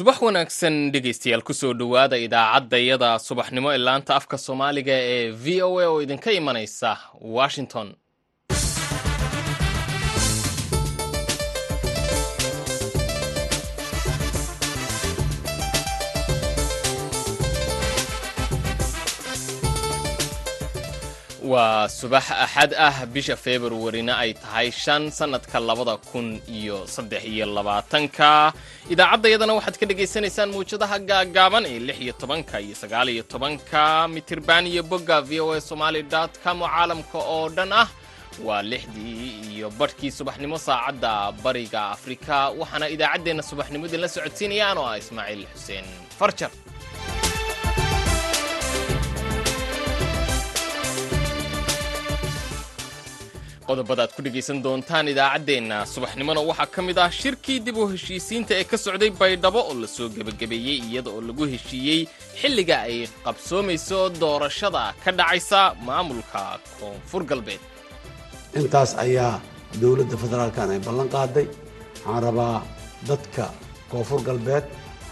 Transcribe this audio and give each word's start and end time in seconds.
subax 0.00 0.22
wanaagsan 0.24 0.76
dhegaystayaal 0.94 1.42
ku 1.44 1.52
soo 1.54 1.72
dhowaada 1.80 2.16
idaacadayada 2.26 3.10
subaxnimo 3.18 3.68
ee 3.74 3.78
laanta 3.86 4.12
afka 4.16 4.38
soomaaliga 4.38 4.92
ee 5.14 5.30
v 5.44 5.62
o 5.62 5.78
a 5.80 5.86
oo 5.90 6.02
idinka 6.04 6.30
imanaysa 6.40 6.90
washington 7.20 7.88
waa 21.50 21.88
subax 21.98 22.26
axad 22.44 22.70
ah 22.86 22.96
bisha 23.14 23.36
februarina 23.44 24.12
ay 24.22 24.30
tahay 24.42 24.68
shan 24.82 25.02
sannadka 25.18 25.58
labada 25.68 25.96
kun 26.10 26.26
iyo 26.58 26.78
saddex 26.94 27.22
iyo 27.32 27.46
labaatanka. 27.56 28.30
Idaacaddayadana 28.92 29.52
waxaad 29.58 29.76
ka 29.80 29.86
dhagaysanaysaan 29.90 30.50
muwjadaha 30.54 30.96
gaagaaban 31.10 31.64
ee 31.72 31.78
lix 31.88 31.98
iyo 32.04 32.12
tobanka 32.22 32.56
iyo 32.66 32.74
sagaal 32.82 33.08
iyo 33.14 33.22
tobanka. 33.32 33.82
Mitirban 34.14 34.64
iyo 34.72 34.82
bogga 34.90 35.18
v 35.28 35.40
o 35.40 35.48
a 35.56 35.60
somaali 35.60 36.02
dot 36.12 36.32
com 36.44 36.58
oo 36.62 36.68
caalamka 36.74 37.18
oo 37.34 37.48
dhan 37.56 37.72
ah. 37.82 37.88
Waa 38.46 38.62
lixdii 38.62 39.50
iyo 39.54 39.66
badhkii 39.78 40.10
subaxnimo 40.18 40.56
saacadda 40.66 41.32
bariga 41.44 41.80
afrika 41.96 42.36
waxaana 42.60 42.86
idaacaddeenna 42.94 43.42
subaxnimo 43.50 43.84
idinla 43.88 44.08
socodsiinayaan 44.16 44.78
oo 44.82 44.86
ah 44.92 44.98
ismaaciil 45.02 45.42
xuseen 45.54 45.86
farjar 46.18 46.50
qodobada 53.70 54.02
ad 54.06 54.12
ku 54.16 54.20
dhegaysan 54.26 54.58
doontaan 54.66 55.06
idaacaddeenna 55.12 55.76
subaxnimona 55.94 56.40
waxaa 56.50 56.68
ka 56.74 56.80
mid 56.88 56.98
ah 57.04 57.10
shirkii 57.20 57.58
dib 57.66 57.76
u 57.82 57.84
heshiisiinta 57.92 58.52
ee 58.60 58.64
ka 58.70 58.76
socday 58.84 59.10
baydhabo 59.20 59.60
oo 59.70 59.74
la 59.82 59.88
soo 59.96 60.08
gebagabeeyey 60.16 60.78
iyada 60.88 61.10
oo 61.16 61.20
lagu 61.28 61.44
heshiiyey 61.52 62.00
xilliga 62.40 62.76
ay 62.88 62.96
qabsoomayso 63.24 63.98
doorashada 64.22 64.82
ka 65.04 65.10
dhacaysa 65.18 65.60
maamulka 65.88 66.42
koonfur 66.78 67.22
galbeed. 67.30 67.62
Intaas 68.60 68.90
ayaa 69.04 69.34
dowladda 69.82 70.16
federaalkan 70.24 70.68
ay 70.74 70.80
ballan 70.88 71.08
qaaday. 71.16 71.46
Waxaan 72.04 72.20
rabaa 72.26 72.56
dadka 73.10 73.44
koonfur 73.90 74.20
galbeed 74.28 74.64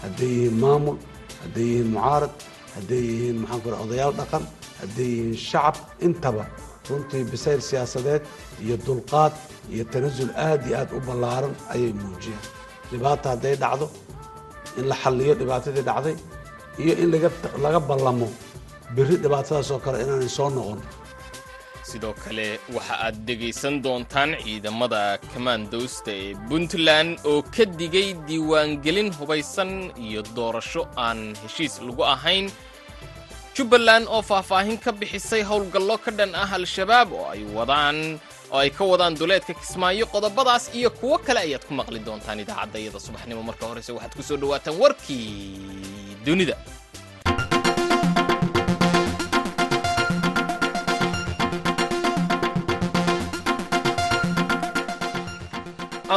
hadday 0.03 0.31
yihiin 0.37 0.55
maamul 0.63 0.97
hadday 1.43 1.67
yihiin 1.71 1.89
mucaarad 1.95 2.33
hadday 2.75 3.01
yihiin 3.09 3.37
maxaan 3.43 3.61
ku 3.63 3.69
odayaal 3.85 4.13
dhaqan 4.19 4.43
hadday 4.81 5.09
yihiin 5.15 5.37
shacab 5.49 5.75
intaba 6.07 6.43
runtii 6.89 7.23
bisayl 7.31 7.61
siyaasadeed 7.69 8.21
iyo 8.65 8.75
dulqaad 8.85 9.33
iyo 9.73 9.83
tanasul 9.93 10.31
aad 10.47 10.61
iyo 10.67 10.75
aad 10.81 10.89
u 10.97 10.99
ballaaran 11.07 11.53
ayay 11.73 11.91
muujiyeen 12.01 12.43
dhibaata 12.91 13.27
hadday 13.33 13.55
dhacdo 13.63 13.87
in 14.79 14.85
la 14.91 14.95
xalliyo 15.03 15.33
dhibaatadii 15.41 15.85
dhacday 15.89 16.15
iyo 16.83 16.93
in 17.03 17.09
laga 17.65 17.79
ballamo 17.89 18.27
berri 18.95 19.15
dhibaatadaas 19.23 19.69
oo 19.75 19.79
kale 19.85 19.97
inaanay 20.03 20.31
soo 20.37 20.49
noqon. 20.57 20.79
Sidoo 21.89 22.13
kale 22.23 22.47
waxa 22.75 22.95
aad 23.05 23.15
dhegaysan 23.27 23.75
doontaan 23.85 24.31
ciidamada 24.43 25.01
kamaandowsta 25.33 26.11
ee 26.23 26.33
puntland 26.49 27.11
oo 27.31 27.41
ka 27.55 27.63
digay 27.79 28.09
diiwaangelin 28.27 29.09
hubaysan 29.19 29.71
iyo 30.07 30.21
doorasho 30.37 30.81
aan 31.05 31.19
heshiis 31.43 31.75
lagu 31.87 32.03
ahayn 32.15 32.45
jubbaland 33.59 34.07
oo 34.07 34.21
faahfaahin 34.31 34.77
ka 34.85 34.91
bixisay 34.99 35.43
howlgallo 35.51 35.95
ka 36.05 36.11
dhan 36.17 36.31
ah 36.43 36.49
al-shabaab 36.59 37.09
oo 37.19 37.25
ay 37.33 37.41
wadaan 37.57 37.97
oo 38.51 38.59
ay 38.63 38.69
ka 38.77 38.83
wadaan 38.91 39.13
duleedka 39.19 39.53
kismaayo 39.61 40.05
qodobadaas 40.13 40.71
iyo 40.79 40.89
kuwo 40.99 41.17
kale 41.25 41.39
ayaad 41.45 41.63
ku 41.67 41.73
maqli 41.79 41.99
doontaan 42.07 42.39
idaacadda 42.43 42.77
iyada 42.79 42.99
subaxnimo. 43.07 43.41
Marka 43.49 43.65
horese 43.69 43.91
waxaad 43.97 44.13
ku 44.17 44.23
soo 44.23 44.37
dhowaataan 44.41 44.75
warkii 44.79 46.23
dunida 46.25 46.55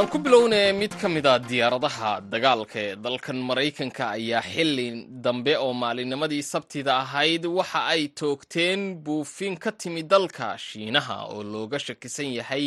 aan 0.03 0.09
ku 0.11 0.19
bilownay 0.19 0.73
mid 0.81 0.93
ka 1.01 1.09
mid 1.15 1.27
a 1.33 1.35
diyaaradaha 1.51 2.11
dagaalka 2.33 2.79
ee 2.87 2.97
dalkan 3.05 3.39
maraykanka 3.49 4.05
ayaa 4.17 4.43
xili 4.53 4.87
dambe 5.25 5.55
oo 5.65 5.73
maalinimadii 5.83 6.43
sabtida 6.53 6.93
ahayd 7.05 7.45
waxa 7.59 7.81
ay 7.95 8.03
toogteen 8.21 8.81
buufin 9.05 9.55
ka 9.65 9.71
timi 9.81 10.03
dalka 10.13 10.47
shiinaha 10.67 11.17
oo 11.35 11.43
looga 11.53 11.79
shakisan 11.87 12.31
yahay 12.39 12.67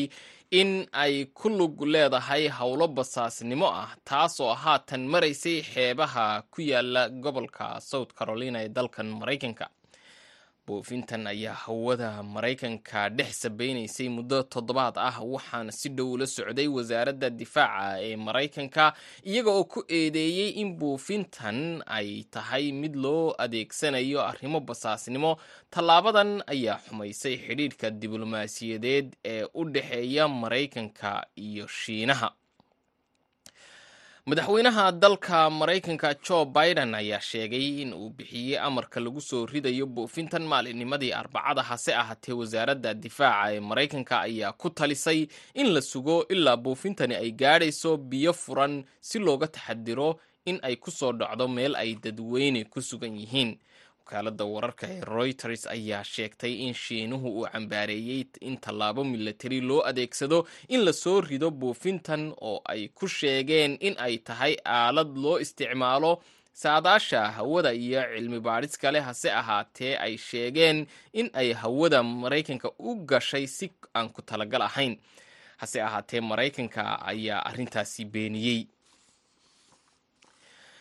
in 0.60 0.72
ay 1.04 1.16
ku 1.38 1.48
lug 1.58 1.76
leedahay 1.94 2.44
howlo 2.58 2.88
basaasnimo 2.98 3.68
ah 3.84 3.90
taasoo 4.10 4.54
haatan 4.64 5.04
maraysay 5.14 5.58
xeebaha 5.74 6.26
ku 6.54 6.60
yaalla 6.72 7.10
gobolka 7.24 7.66
south 7.90 8.12
carolina 8.18 8.60
ee 8.64 8.70
dalkan 8.78 9.08
maraykanka 9.20 9.66
buufintan 10.68 11.28
ayaa 11.28 11.54
hawada 11.54 12.24
maraykanka 12.24 13.10
dhex 13.10 13.42
sabeynaysay 13.42 14.10
muddo 14.10 14.44
toddobaad 14.44 14.98
ah 14.98 15.18
waxaana 15.34 15.72
si 15.72 15.90
dhow 15.90 16.18
la 16.18 16.26
socday 16.28 16.68
wasaaradda 16.68 17.30
difaaca 17.30 18.02
ee 18.02 18.16
maraykanka 18.16 18.94
iyaga 19.24 19.52
oo 19.52 19.64
ku 19.64 19.84
eedeeyey 19.88 20.50
in 20.62 20.74
buufintan 20.80 21.84
ay 21.86 22.24
tahay 22.32 22.72
mid 22.72 22.96
loo 22.96 23.36
adeegsanayo 23.38 24.22
arrimo 24.26 24.60
basaasnimo. 24.60 25.38
Tallaabadan 25.70 26.44
ayaa 26.48 26.80
xumaysay 26.88 27.38
xidhiidhka 27.38 27.90
diblomaasiyadeed 27.92 29.16
ee 29.26 29.44
u 29.54 29.64
dhexeeya 29.70 30.28
maraykanka 30.28 31.28
iyo 31.36 31.68
shiinaha 31.68 32.34
madaxweynaha 34.30 34.92
dalka 34.92 35.50
maraykanka 35.50 36.16
jo 36.28 36.46
biden 36.46 36.96
ayaa 36.96 37.20
sheegay 37.22 37.82
in 37.82 37.94
uu 37.94 38.10
bixiyey 38.10 38.58
amarka 38.60 39.00
lagu 39.00 39.22
soo 39.22 39.46
ridayo 39.46 39.86
buufintan 39.86 40.44
maalinnimadii 40.48 41.12
arbacada 41.14 41.62
hase 41.64 41.94
ahaatee 41.96 42.34
wasaaradda 42.34 42.94
difaaca 42.94 43.54
ee 43.54 43.60
maraykanka 43.60 44.22
ayaa 44.22 44.52
ku 44.52 44.70
talisay 44.70 45.28
in 45.54 45.68
la 45.74 45.82
sugo 45.82 46.26
ilaa 46.30 46.58
buufintani 46.58 47.16
ay 47.16 47.32
gaadhayso 47.32 47.98
biyo 47.98 48.34
furan 48.34 48.84
si 49.02 49.20
looga 49.20 49.48
taxadiro 49.48 50.20
in 50.46 50.60
ay 50.64 50.76
ku 50.76 50.92
soo 50.92 51.12
dhacdo 51.14 51.48
meel 51.48 51.76
ay 51.76 51.96
dadweyne 51.96 52.64
ku 52.64 52.82
sugan 52.82 53.14
yihiin 53.18 53.58
wakaaladda 54.06 54.46
wararka 54.46 54.88
ee 54.90 55.02
reuters 55.02 55.68
ayaa 55.68 56.04
sheegtay 56.04 56.54
in 56.54 56.74
shiinuhu 56.74 57.40
uu 57.40 57.48
cambaareeyey 57.52 58.24
in 58.42 58.58
tallaabo 58.58 59.04
milatari 59.04 59.62
loo 59.62 59.82
adeegsado 59.86 60.48
in 60.68 60.84
la 60.86 60.94
soo 60.94 61.22
rido 61.22 61.52
buufintan 61.52 62.34
oo 62.42 62.62
ay 62.66 62.88
ku 62.88 63.08
sheegeen 63.08 63.78
in 63.80 63.96
ay 63.98 64.18
tahay 64.18 64.56
aalad 64.66 65.18
loo 65.18 65.40
isticmaalo 65.40 66.22
saadaasha 66.54 67.22
hawada 67.32 67.74
iyo 67.74 68.02
cilmi 68.16 68.40
baadhis 68.40 68.78
kale 68.78 69.00
hase 69.00 69.32
ahaatee 69.32 69.98
ay 69.98 70.18
sheegeen 70.18 70.88
in 71.14 71.30
ay 71.34 71.54
hawada 71.54 72.04
maraykanka 72.04 72.72
u 72.80 72.96
gashay 73.06 73.48
si 73.48 73.72
aan 73.96 74.10
ku 74.10 74.22
talagal 74.22 74.62
ahayn. 74.62 74.98
Hase 75.58 75.82
ahaatee 75.82 76.22
maraykanka 76.22 77.02
ayaa 77.12 77.46
arrintaasi 77.46 78.06
beeniyey 78.06 78.68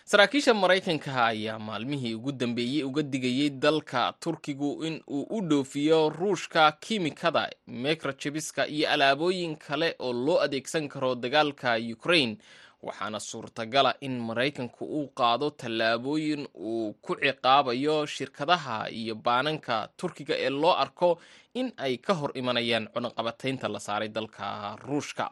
saraakiisha 0.04 0.54
maraykanka 0.54 1.26
ayaa 1.26 1.58
maalmihii 1.58 2.14
ugu 2.14 2.32
dambeeyey 2.32 2.82
uga 2.84 3.02
digayey 3.02 3.50
dalka 3.50 4.12
turkigu 4.20 4.84
in 4.84 5.02
uu 5.08 5.22
u 5.30 5.40
dhoofiyo 5.40 6.08
ruushka 6.10 6.72
kiimikada 6.72 7.50
microjibiska 7.66 8.66
iyo 8.68 8.90
alaabooyin 8.90 9.56
kale 9.56 9.96
oo 9.98 10.12
loo 10.12 10.40
adeegsan 10.40 10.88
karo 10.88 11.14
dagaalka 11.14 11.76
ukraine 11.92 12.36
waxaana 12.82 13.20
suurtagala 13.20 13.94
in 14.00 14.18
maraykanku 14.20 14.84
uu 14.84 15.08
qaado 15.08 15.50
tallaabooyin 15.50 16.48
uu 16.54 16.92
ku 16.92 17.16
ciqaabayo 17.16 18.06
shirkadaha 18.06 18.90
iyo 18.90 19.14
baananka 19.14 19.88
turkiga 19.96 20.34
ee 20.38 20.50
loo 20.50 20.72
arko 20.84 21.18
in 21.54 21.72
ay 21.76 21.96
ka 21.96 22.14
hor 22.14 22.30
imanayaan 22.34 22.88
cunaqabataynta 22.94 23.68
la 23.68 23.80
saaray 23.80 24.08
dalka 24.08 24.76
ruushka 24.86 25.30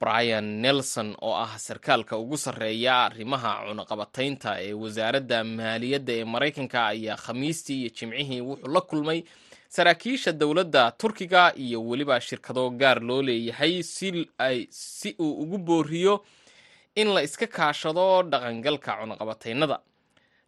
brian 0.00 0.44
nelson 0.64 1.08
oo 1.22 1.34
ah 1.44 1.58
sarkaalka 1.66 2.14
ugu 2.22 2.36
sarreeya 2.44 2.94
arrimaha 3.08 3.50
cunaqabataynta 3.68 4.50
ee 4.66 4.72
wasaaradda 4.82 5.38
maaliyadda 5.58 6.12
ee 6.20 6.24
maraykanka 6.34 6.78
ayaa 6.92 7.16
khamiistii 7.24 7.78
iyo 7.82 7.90
jimcihii 7.98 8.40
wuxuu 8.48 8.68
la 8.74 8.80
kulmay 8.90 9.20
saraakiisha 9.76 10.32
dowladda 10.32 10.82
turkiga 11.00 11.42
iyo 11.64 11.78
weliba 11.88 12.20
shirkado 12.20 12.70
gaar 12.70 12.98
loo 13.08 13.22
leeyahay 13.28 13.74
si 14.70 15.10
uu 15.18 15.32
ugu 15.42 15.58
booriyo 15.58 16.14
in 17.00 17.08
la 17.14 17.22
iska 17.22 17.46
kaashado 17.46 18.06
dhaqangalka 18.32 18.92
cunaqabataynada 19.00 19.78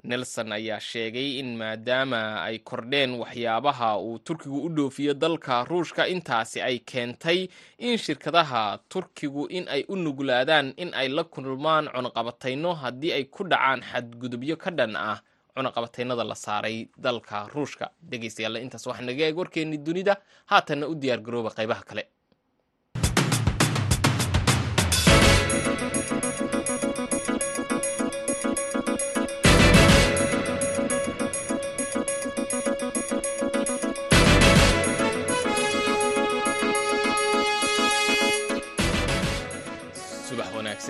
nelson 0.04 0.52
ayaa 0.52 0.80
sheegay 0.80 1.38
in 1.38 1.56
maadaama 1.56 2.42
ay 2.42 2.58
kordheen 2.58 3.10
waxyaabaha 3.20 3.98
uu 3.98 4.18
turkigu 4.18 4.62
u 4.66 4.68
dhoofiyo 4.68 5.14
dalka 5.14 5.64
ruushka 5.64 6.06
intaasi 6.08 6.60
ay 6.62 6.78
keentay 6.78 7.48
in 7.78 7.98
shirkadaha 7.98 8.78
turkigu 8.88 9.46
in 9.48 9.68
ay 9.68 9.84
u 9.88 9.96
nuglaadaan 9.96 10.72
in 10.76 10.94
ay 10.94 11.08
la 11.08 11.24
kulmaan 11.24 11.88
cunaqabatayno 11.94 12.74
haddii 12.74 13.12
ay 13.12 13.24
ku 13.24 13.44
dhacaan 13.44 13.80
xadgudubyo 13.92 14.56
ka 14.56 14.70
dhan 14.70 14.96
ah 14.96 15.18
cunaqabataynada 15.56 16.24
la 16.24 16.34
saaray 16.34 16.88
dalka 16.96 17.48
ruushka. 17.54 17.90
Dhegeystayaal 18.10 18.56
intaas 18.56 18.86
waxaa 18.86 19.04
naga 19.04 19.24
eeg 19.26 19.36
warkeennii 19.38 19.78
dunida. 19.78 20.16
Haatanna 20.46 20.86
u 20.88 20.94
diyaar 20.94 21.20
garooba 21.20 21.50
qaybaha 21.50 21.82
kale 21.84 22.04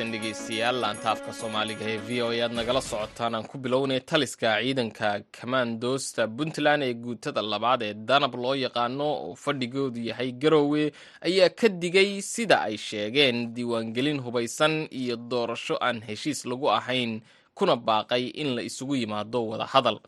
dhegaystayaal 0.09 0.77
laantaafka 0.83 1.33
soomaaliga 1.41 1.85
ee 1.93 1.99
v 2.09 2.23
o 2.23 2.29
a 2.33 2.39
aad 2.45 2.53
nagala 2.59 2.81
socotaan 2.91 3.35
aan 3.37 3.45
ku 3.51 3.59
bilownay 3.59 4.01
taliska 4.01 4.57
ciidanka 4.63 5.09
kamaandoosta 5.37 6.23
puntland 6.37 6.83
ee 6.83 6.95
guutada 7.05 7.43
labaad 7.53 7.83
ee 7.89 7.95
danab 7.95 8.35
loo 8.45 8.55
yaqaano 8.65 9.09
oo 9.27 9.35
fadhigoodu 9.45 10.01
yahay 10.11 10.33
garoowe 10.33 10.93
ayaa 11.29 11.49
ka 11.61 11.69
digay 11.69 12.11
sida 12.33 12.57
ay 12.69 12.77
sheegeen 12.77 13.55
diiwaangelin 13.55 14.21
hubaysan 14.25 14.89
iyo 14.91 15.17
doorasho 15.17 15.77
aan 15.87 16.01
heshiis 16.09 16.45
lagu 16.51 16.71
ahayn 16.79 17.21
kuna 17.55 17.77
baaqay 17.77 18.25
in 18.43 18.55
la 18.57 18.63
isugu 18.63 18.97
yimaado 18.97 19.47
wada 19.49 19.65
hadal. 19.67 20.01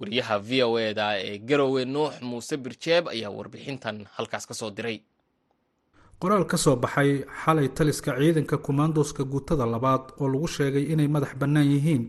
Wariyaha 0.00 0.38
v 0.38 0.62
o 0.62 0.78
eda 0.78 1.18
ee 1.20 1.38
garoowe 1.38 1.84
nuux 1.84 2.12
muuse 2.22 2.56
birjeeb 2.56 3.08
ayaa 3.08 3.30
warbixintan 3.30 4.06
halkaas 4.16 4.46
ka 4.46 4.54
soo 4.54 4.70
diray 4.70 4.98
qoraal 6.24 6.44
ka 6.48 6.56
soo 6.56 6.76
baxay 6.76 7.10
xalay 7.44 7.68
taliska 7.76 8.16
ciidanka 8.18 8.56
kumaandooska 8.66 9.22
guutada 9.32 9.66
labaad 9.66 10.04
oo 10.20 10.28
lagu 10.32 10.48
sheegay 10.48 10.84
inay 10.92 11.08
madax 11.08 11.32
bannaan 11.40 11.68
yihiin 11.72 12.04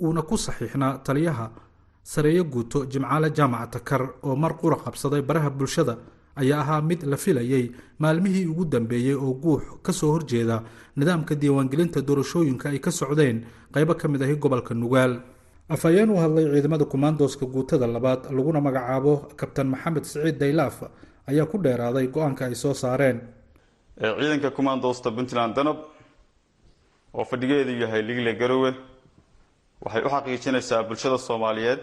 uuna 0.00 0.22
ku 0.22 0.36
saxiixnaa 0.44 0.98
taliyaha 1.06 1.46
sareeyo 2.12 2.44
guuto 2.44 2.78
jimcaale 2.92 3.28
jaamaca 3.36 3.66
takar 3.74 4.02
oo 4.24 4.36
mar 4.36 4.52
qura 4.60 4.76
qabsaday 4.84 5.20
baraha 5.28 5.50
bulshada 5.50 5.94
ayaa 6.40 6.60
ahaa 6.64 6.80
mid 6.88 7.02
la 7.04 7.16
filayey 7.16 7.64
maalmihii 7.98 8.46
ugu 8.52 8.64
dambeeyey 8.64 9.14
oo 9.14 9.34
guux 9.44 9.62
ka 9.84 9.92
soo 9.92 10.10
horjeeda 10.14 10.62
nidaamka 10.96 11.34
diiwaangelinta 11.34 12.00
doorashooyinka 12.00 12.68
ay 12.72 12.78
ka 12.78 12.90
socdeen 12.90 13.44
qaybo 13.74 13.94
ka 14.00 14.08
mid 14.08 14.22
ahi 14.22 14.36
gobolka 14.36 14.74
nugaal. 14.74 15.20
Afhayeen 15.68 16.10
u 16.10 16.16
hadlay 16.16 16.44
ciidamada 16.52 16.84
kumaandooska 16.84 17.46
guutada 17.46 17.86
labaad 17.86 18.32
laguna 18.36 18.60
magacaabo 18.60 19.14
kabtan 19.36 19.68
maxamed 19.72 20.04
siciid 20.04 20.36
daylaaf 20.40 20.82
ayaa 21.30 21.46
ku 21.46 21.56
dheeraaday 21.64 22.06
go'aanka 22.08 22.44
ay 22.48 22.54
soo 22.54 22.74
saareen 22.74 23.20
ciidanka 24.00 24.50
kumaandoosta 24.56 25.10
puntland 25.16 25.54
danab 25.56 25.78
oo 27.14 27.24
fadhigeedu 27.30 27.72
yahay 27.82 28.02
ligle 28.08 28.32
garowe 28.40 28.70
waxay 29.84 30.02
u 30.06 30.08
xaqiijinaysaa 30.14 30.82
bulshada 30.88 31.18
soomaaliyeed 31.18 31.80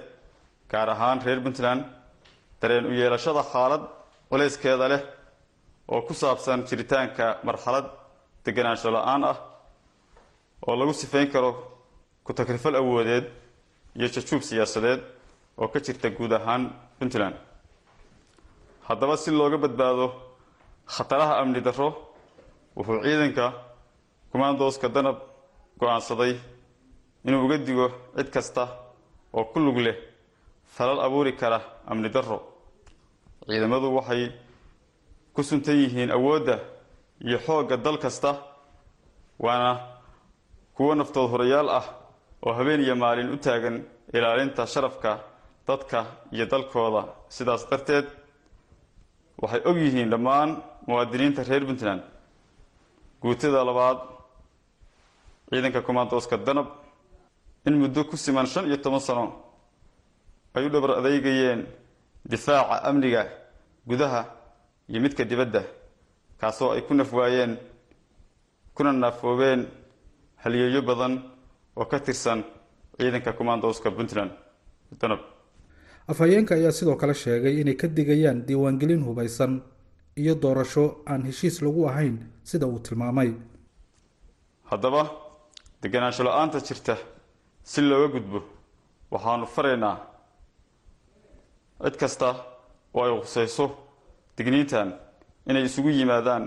gaar 0.72 0.90
ahaan 0.96 1.20
reer 1.26 1.40
puntland 1.46 1.82
dareen 2.62 2.86
u 2.90 2.92
yeelashada 3.00 3.44
xaalad 3.52 3.84
culayskeeda 4.30 4.86
leh 4.92 5.02
oo 5.94 6.02
ku 6.08 6.14
saabsan 6.22 6.60
jiritaanka 6.68 7.26
marxalad 7.48 7.86
deganaansho 8.46 8.90
la'aan 8.96 9.24
ah 9.32 9.38
oo 10.68 10.76
lagu 10.80 10.94
sifayn 11.02 11.28
karo 11.34 11.52
ku-takrifal 12.26 12.76
awoodeed 12.82 13.26
iyo 13.98 14.08
jajuub 14.16 14.42
siyaasadeed 14.50 15.02
oo 15.62 15.68
ka 15.74 15.80
jirta 15.86 16.08
guud 16.18 16.32
ahaan 16.38 16.64
puntland. 17.00 17.36
Haddaba 18.88 19.16
si 19.24 19.30
looga 19.32 19.58
badbaado 19.64 20.06
khataraha 20.96 21.34
amni 21.42 21.62
darro 21.68 21.90
wuxuu 22.78 23.02
ciidanka 23.06 23.46
kumaandooska 24.32 24.88
danab 24.96 25.18
go'aansaday 25.80 26.34
inuu 27.28 27.42
uga 27.46 27.58
digo 27.68 27.88
cid 28.16 28.30
kasta 28.36 28.64
oo 29.38 29.44
ku 29.52 29.60
lug 29.66 29.78
leh 29.86 29.98
falal 30.76 31.00
abuuri 31.06 31.34
kara 31.42 31.60
amni 31.92 32.10
darro. 32.16 32.38
Ciidamadu 33.48 33.88
waxay 33.98 34.24
ku 35.34 35.42
suntan 35.44 35.78
yihiin 35.82 36.12
awoodda 36.18 36.56
iyo 37.28 37.38
xoogga 37.46 37.76
dal 37.86 37.98
kasta 38.04 38.32
waana 39.44 39.72
kuwo 40.76 40.92
naftood 40.96 41.30
horayaal 41.32 41.70
ah 41.80 41.86
oo 42.46 42.54
habeen 42.58 42.82
iyo 42.86 42.96
maalin 42.96 43.34
u 43.36 43.38
taagan 43.38 43.76
ilaalinta 44.14 44.66
sharafka 44.74 45.12
dadka 45.68 46.00
iyo 46.36 46.46
dalkooda. 46.52 47.02
Sidaas 47.36 47.64
darteed 47.70 48.08
waxay 49.42 49.62
og 49.70 49.78
yihiin 49.78 50.10
dhammaan 50.14 50.52
muwaadiniinta 50.90 51.44
reer 51.50 51.64
puntland 51.70 52.02
guutada 53.22 53.62
labaad 53.70 54.00
ciidanka 55.50 55.82
kumaandooska 55.88 56.38
danab 56.48 56.68
in 57.68 57.76
muddo 57.82 58.02
ku 58.10 58.16
siman 58.18 58.46
shan 58.52 58.66
iyo 58.68 58.78
toban 58.84 59.00
sano 59.08 59.26
ay 60.56 60.66
u 60.66 60.70
dhabar 60.74 60.92
adeygayeen 61.00 61.62
difaaca 62.32 62.76
amniga 62.90 63.22
gudaha 63.90 64.22
iyo 64.90 65.00
midka 65.04 65.24
dibadda 65.30 65.62
kaasoo 66.40 66.72
ay 66.76 66.82
ku 66.88 66.94
nafwaayeen 66.94 67.58
kuna 68.76 68.92
naafoobeen 68.94 69.62
halyeeyo 70.44 70.82
badan 70.90 71.14
oo 71.80 71.86
ka 71.92 72.00
tirsan 72.00 72.40
ciidanka 72.98 73.34
kumaandooska 73.38 73.92
puntland 73.92 74.32
danab 75.02 75.20
afhayeenka 76.12 76.56
ayaa 76.56 76.72
sidoo 76.72 76.96
kale 76.96 77.14
sheegay 77.14 77.62
inay 77.62 77.76
ka 77.82 77.88
digayaan 77.88 78.46
diiwaangelin 78.48 79.04
hubaysan 79.08 79.62
iyo 80.16 80.36
doorasho 80.36 80.84
aan 81.10 81.24
heshiis 81.28 81.62
lagu 81.62 81.88
ahayn 81.90 82.16
sida 82.44 82.66
uu 82.68 82.80
tilmaamay. 82.80 83.32
Haddaba 84.72 85.04
deganaansho 85.82 86.24
la'aanta 86.24 86.60
jirta 86.68 86.96
si 87.64 87.82
looga 87.82 88.08
gudbo 88.14 88.40
waxaanu 89.12 89.46
faraynaa. 89.56 89.98
Cid 91.84 91.96
kasta 92.02 92.28
oo 92.94 93.04
ay 93.06 93.12
khusayso 93.22 93.66
digniintan 94.38 94.90
inay 95.50 95.64
isugu 95.66 95.90
yimaadaan 95.90 96.44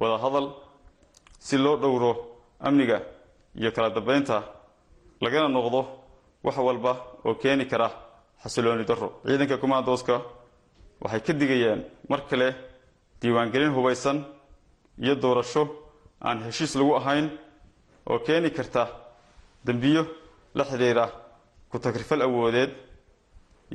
wada 0.00 0.16
hadal 0.24 0.46
si 1.38 1.56
loo 1.58 1.76
dhowro 1.82 2.10
amniga 2.60 2.98
iyo 3.60 3.70
kala 3.72 3.90
dambeynta 3.90 4.36
lagana 5.20 5.48
noqdo 5.48 5.80
wax 6.44 6.56
walba 6.58 6.92
oo 7.26 7.34
keeni 7.34 7.64
kara 7.66 7.88
xasilooni 8.42 8.84
darro. 8.84 9.08
Ciidanka 9.26 9.56
kumaandooska 9.62 10.14
waxay 11.02 11.20
ka 11.26 11.32
digayaan 11.32 11.80
mar 12.10 12.20
kale 12.30 12.48
diiwaangelin 13.20 13.72
hubaysan 13.76 14.18
iyo 15.02 15.14
doorasho 15.22 15.62
aan 16.26 16.38
heshiis 16.46 16.74
lagu 16.78 16.92
ahayn 17.00 17.26
oo 18.10 18.18
keeni 18.26 18.50
karta 18.50 18.82
dembiyo 19.66 20.02
la 20.54 20.64
xidhiira 20.64 21.06
ku-takrifal 21.70 22.22
awoodeed 22.22 22.70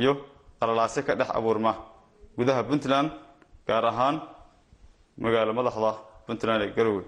iyo 0.01 0.13
qalalaase 0.60 1.01
ka 1.08 1.13
dhex 1.20 1.30
abuurma 1.38 1.74
gudaha 2.38 2.63
puntland 2.70 3.10
gaar 3.68 3.86
ahaan 3.92 4.16
magaalo 5.24 5.54
madaxda 5.54 5.92
puntland 6.27 6.62
ee 6.63 6.72
garowe. 6.77 7.04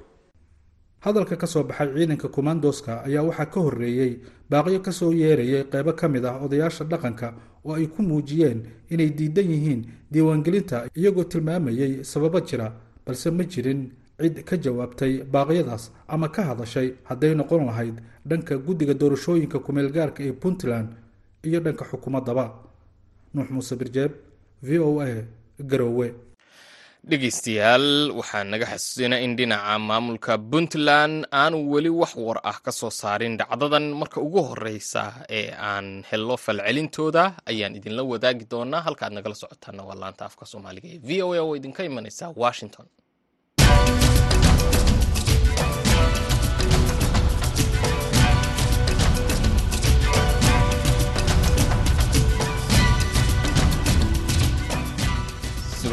Hadalka 1.05 1.35
ka 1.41 1.47
soo 1.47 1.63
baxay 1.63 1.87
ciidanka 1.95 2.27
kumaandooska 2.35 3.03
ayaa 3.07 3.23
waxaa 3.29 3.45
ka 3.53 3.59
horreeyey 3.65 4.11
baaqyo 4.49 4.79
ka 4.85 4.91
soo 4.91 5.11
yeerayay 5.11 5.63
qeybo 5.71 5.93
ka 5.99 6.07
mid 6.13 6.25
ah 6.25 6.35
odayaasha 6.45 6.83
dhaqanka 6.91 7.27
oo 7.65 7.73
ay 7.75 7.87
ku 7.87 8.01
muujiyeen 8.03 8.59
inay 8.89 9.09
diidan 9.09 9.49
yihiin 9.51 9.81
diiwaangelinta 10.11 10.77
iyagoo 10.95 11.23
tilmaamayay 11.23 12.03
sababo 12.03 12.39
jira 12.41 12.73
balse 13.05 13.29
ma 13.31 13.43
jirin 13.43 13.91
cid 14.21 14.43
ka 14.43 14.55
jawaabtay 14.57 15.23
baaqyadaas 15.31 15.91
ama 16.07 16.27
ka 16.29 16.43
hadashay 16.43 16.93
hadday 17.03 17.33
noqon 17.35 17.65
lahayd 17.65 17.95
dhanka 18.25 18.57
guddiga 18.57 18.93
doorashooyinka 18.93 19.59
kumeel 19.59 19.89
gaarka 19.91 20.23
ee 20.23 20.31
puntland 20.31 20.89
iyo 21.43 21.59
dhanka 21.59 21.85
xukuumaddaba. 21.85 22.45
Nuux 23.33 23.49
muuse 23.49 23.75
birjeeb 23.75 24.11
v 24.61 24.79
o 24.79 24.99
a 25.01 25.07
garoowe 25.59 26.13
dhegeystayaal 27.09 27.87
waxaa 28.19 28.43
naga 28.51 28.65
xasuusinaa 28.71 29.19
in 29.25 29.35
dhinaca 29.37 29.75
maamulka 29.89 30.33
puntland 30.51 31.15
aanu 31.41 31.57
weli 31.73 31.89
wax 32.01 32.11
war 32.25 32.39
ah 32.51 32.57
ka 32.65 32.71
soo 32.71 32.89
saarin 33.01 33.37
dhacdadan. 33.39 33.85
Marka 34.01 34.21
ugu 34.27 34.41
horeysa 34.49 35.03
ee 35.29 35.51
aan 35.69 35.87
helno 36.09 36.35
falcelintooda 36.45 37.23
ayaan 37.51 37.75
idinla 37.79 38.03
wadaagi 38.11 38.45
doonaa. 38.51 38.81
Halkaad 38.87 39.11
nagala 39.17 39.35
socotaana 39.41 39.83
waa 39.87 39.95
laanta 40.01 40.23
afka 40.29 40.45
soomaaliga 40.51 40.87
ee 40.95 40.99
v 41.07 41.09
o 41.25 41.33
a 41.33 41.41
oo 41.43 41.55
idinka 41.59 41.81
imaneysa 41.89 42.25
washington 42.43 42.85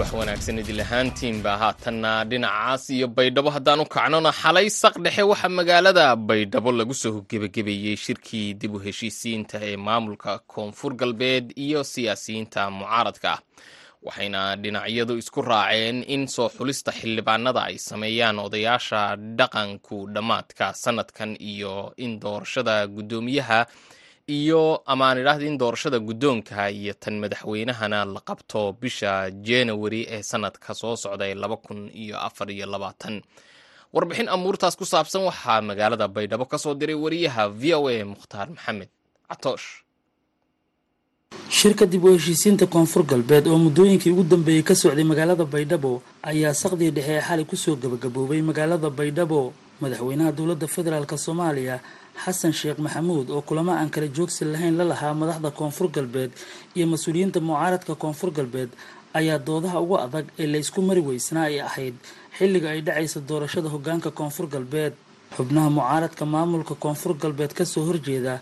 subax 0.00 0.12
wanaagsan 0.16 0.58
idil 0.58 0.80
ahaantiinba 0.80 1.58
haatanna 1.58 2.24
dhinacaas 2.24 2.90
iyo 2.90 3.08
baydhabo 3.08 3.50
haddaan 3.50 3.80
u 3.80 3.84
kacnona 3.84 4.32
xalay 4.32 4.70
saq 4.70 4.94
dhexe 5.04 5.22
waxaa 5.22 5.48
magaalada 5.48 6.16
baydhabo 6.16 6.72
lagu 6.72 6.94
soo 6.94 7.20
gebagabeeyey 7.28 7.96
shirkii 7.96 8.54
dib 8.54 8.74
u 8.74 8.78
heshiisiinta 8.78 9.58
ee 9.62 9.76
maamulka 9.76 10.38
koonfur 10.38 10.94
galbeed 10.96 11.52
iyo 11.56 11.84
siyaasiyiinta 11.84 12.70
mucaaradka 12.70 13.32
ah. 13.32 13.40
Waxayna 14.02 14.56
dhinacyadu 14.56 15.18
isku 15.20 15.42
raaceen 15.42 16.04
in 16.08 16.26
soo 16.26 16.48
xulista 16.48 16.92
xildhibaanada 16.92 17.60
ay 17.68 17.76
sameeyaan 17.78 18.38
odayaasha 18.38 19.16
dhaqanku 19.38 20.08
dhammaadka 20.14 20.72
sanadkan 20.74 21.36
iyo 21.40 21.92
in 21.96 22.20
doorashada 22.20 22.86
guddoomiyaha 22.86 23.66
iyo 24.38 24.62
amaan 24.92 25.18
idhaahda 25.22 25.44
in 25.50 25.56
doorashada 25.62 25.98
guddoonka 26.08 26.70
iyo 26.80 26.92
tan 27.02 27.14
madaxweynahana 27.22 27.98
la 28.14 28.20
qabto 28.28 28.60
bisha 28.80 29.12
january 29.48 30.02
ee 30.16 30.22
sanadka 30.30 30.70
soo 30.80 30.94
socda 31.02 31.24
ee 31.30 31.34
laba 31.42 31.56
kun 31.64 31.80
iyo 32.02 32.16
afar 32.28 32.48
iyo 32.56 32.66
labaatan. 32.74 33.16
Warbixin 33.94 34.28
amuurtaas 34.34 34.74
ku 34.80 34.84
saabsan 34.92 35.22
waxaa 35.28 35.60
magaalada 35.68 36.06
baydhabo 36.16 36.44
ka 36.52 36.58
soo 36.64 36.74
diray 36.80 36.94
wariyaha 37.04 37.44
v 37.60 37.62
o 37.78 37.88
a 37.92 38.04
mukhtaar 38.12 38.46
maxamed 38.54 38.90
catoosh 39.30 39.66
shirka 41.58 41.84
dib 41.92 42.04
u 42.04 42.12
heshiisiinta 42.14 42.66
koonfur 42.74 43.02
galbeed 43.10 43.44
oo 43.50 43.58
muddooyinkii 43.64 44.12
ugu 44.14 44.24
dambeeyey 44.32 44.62
ka 44.68 44.74
socday 44.82 45.04
magaalada 45.10 45.44
baydhabo 45.54 45.92
ayaa 46.30 46.54
saqdii 46.62 46.90
dhexe 46.96 47.12
ee 47.18 47.22
xalay 47.28 47.44
ku 47.50 47.56
soo 47.64 47.74
gabagaboobay 47.82 48.40
magaalada 48.50 48.88
baydhabo 48.98 49.40
madaxweynaha 49.82 50.30
dowladda 50.38 50.66
federaalk 50.76 51.12
soomaaliya 51.26 51.76
xasan 52.24 52.52
sheekh 52.60 52.78
maxamuud 52.84 53.26
oo 53.34 53.40
kulamo 53.48 53.72
aan 53.72 53.90
kala 53.94 54.06
joogsi 54.16 54.42
lahayn 54.52 54.76
la 54.80 54.84
lahaa 54.92 55.14
madaxda 55.22 55.50
koonfur 55.60 55.88
galbeed 55.96 56.30
iyo 56.76 56.86
mas'uuliyiinta 56.92 57.40
mucaaradka 57.48 57.94
koonfur 58.02 58.30
galbeed 58.38 58.70
ayaa 59.18 59.38
doodaha 59.46 59.78
ugu 59.84 59.96
adag 60.06 60.26
ee 60.42 60.46
laysku 60.54 60.80
mari 60.88 61.00
weysnaa 61.08 61.46
ay 61.50 61.56
ahayd 61.68 61.94
xilliga 62.38 62.68
ay 62.74 62.80
dhacaysa 62.86 63.18
doorashada 63.30 63.68
hogaanka 63.74 64.10
koonfur 64.18 64.46
galbeed. 64.54 64.94
Xubnaha 65.36 65.68
mucaaradka 65.76 66.24
maamulka 66.34 66.74
koonfur 66.84 67.12
galbeed 67.22 67.52
ka 67.58 67.64
soo 67.72 67.84
horjeeda 67.88 68.34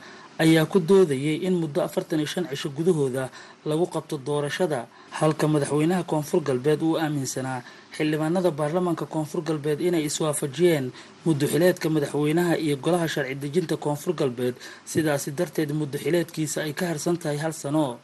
ayaa 0.45 0.67
ku 0.73 0.79
doodayay 0.91 1.37
in 1.47 1.55
muddo 1.63 1.81
afartan 1.89 2.19
iyo 2.21 2.29
shan 2.33 2.45
cisho 2.51 2.69
gudahooda 2.77 3.25
lagu 3.69 3.87
qabto 3.95 4.17
doorashada 4.29 4.81
halka 5.19 5.45
madaxweynaha 5.55 6.03
koonfur 6.11 6.41
galbeed 6.49 6.81
uu 6.89 6.97
aaminsanaa 7.03 7.61
xildhibaanada 7.99 8.51
baarlamaanka 8.59 9.05
koonfur 9.15 9.41
galbeed 9.49 9.81
inay 9.89 10.05
iswaafajiyeen 10.09 10.87
muddoxileedka 11.27 11.87
madaxweynaha 11.95 12.55
iyo 12.65 12.77
golaha 12.85 13.07
sharci 13.15 13.35
dejinta 13.43 13.77
koonfur 13.85 14.13
galbeed. 14.21 14.55
Sidaasi 14.93 15.31
darteed 15.39 15.71
muddoxileedkiisa 15.81 16.59
ay 16.67 16.73
ka 16.79 16.85
harsan 16.91 17.17
tahay 17.23 17.39
hal 17.45 17.53
sano. 17.63 17.99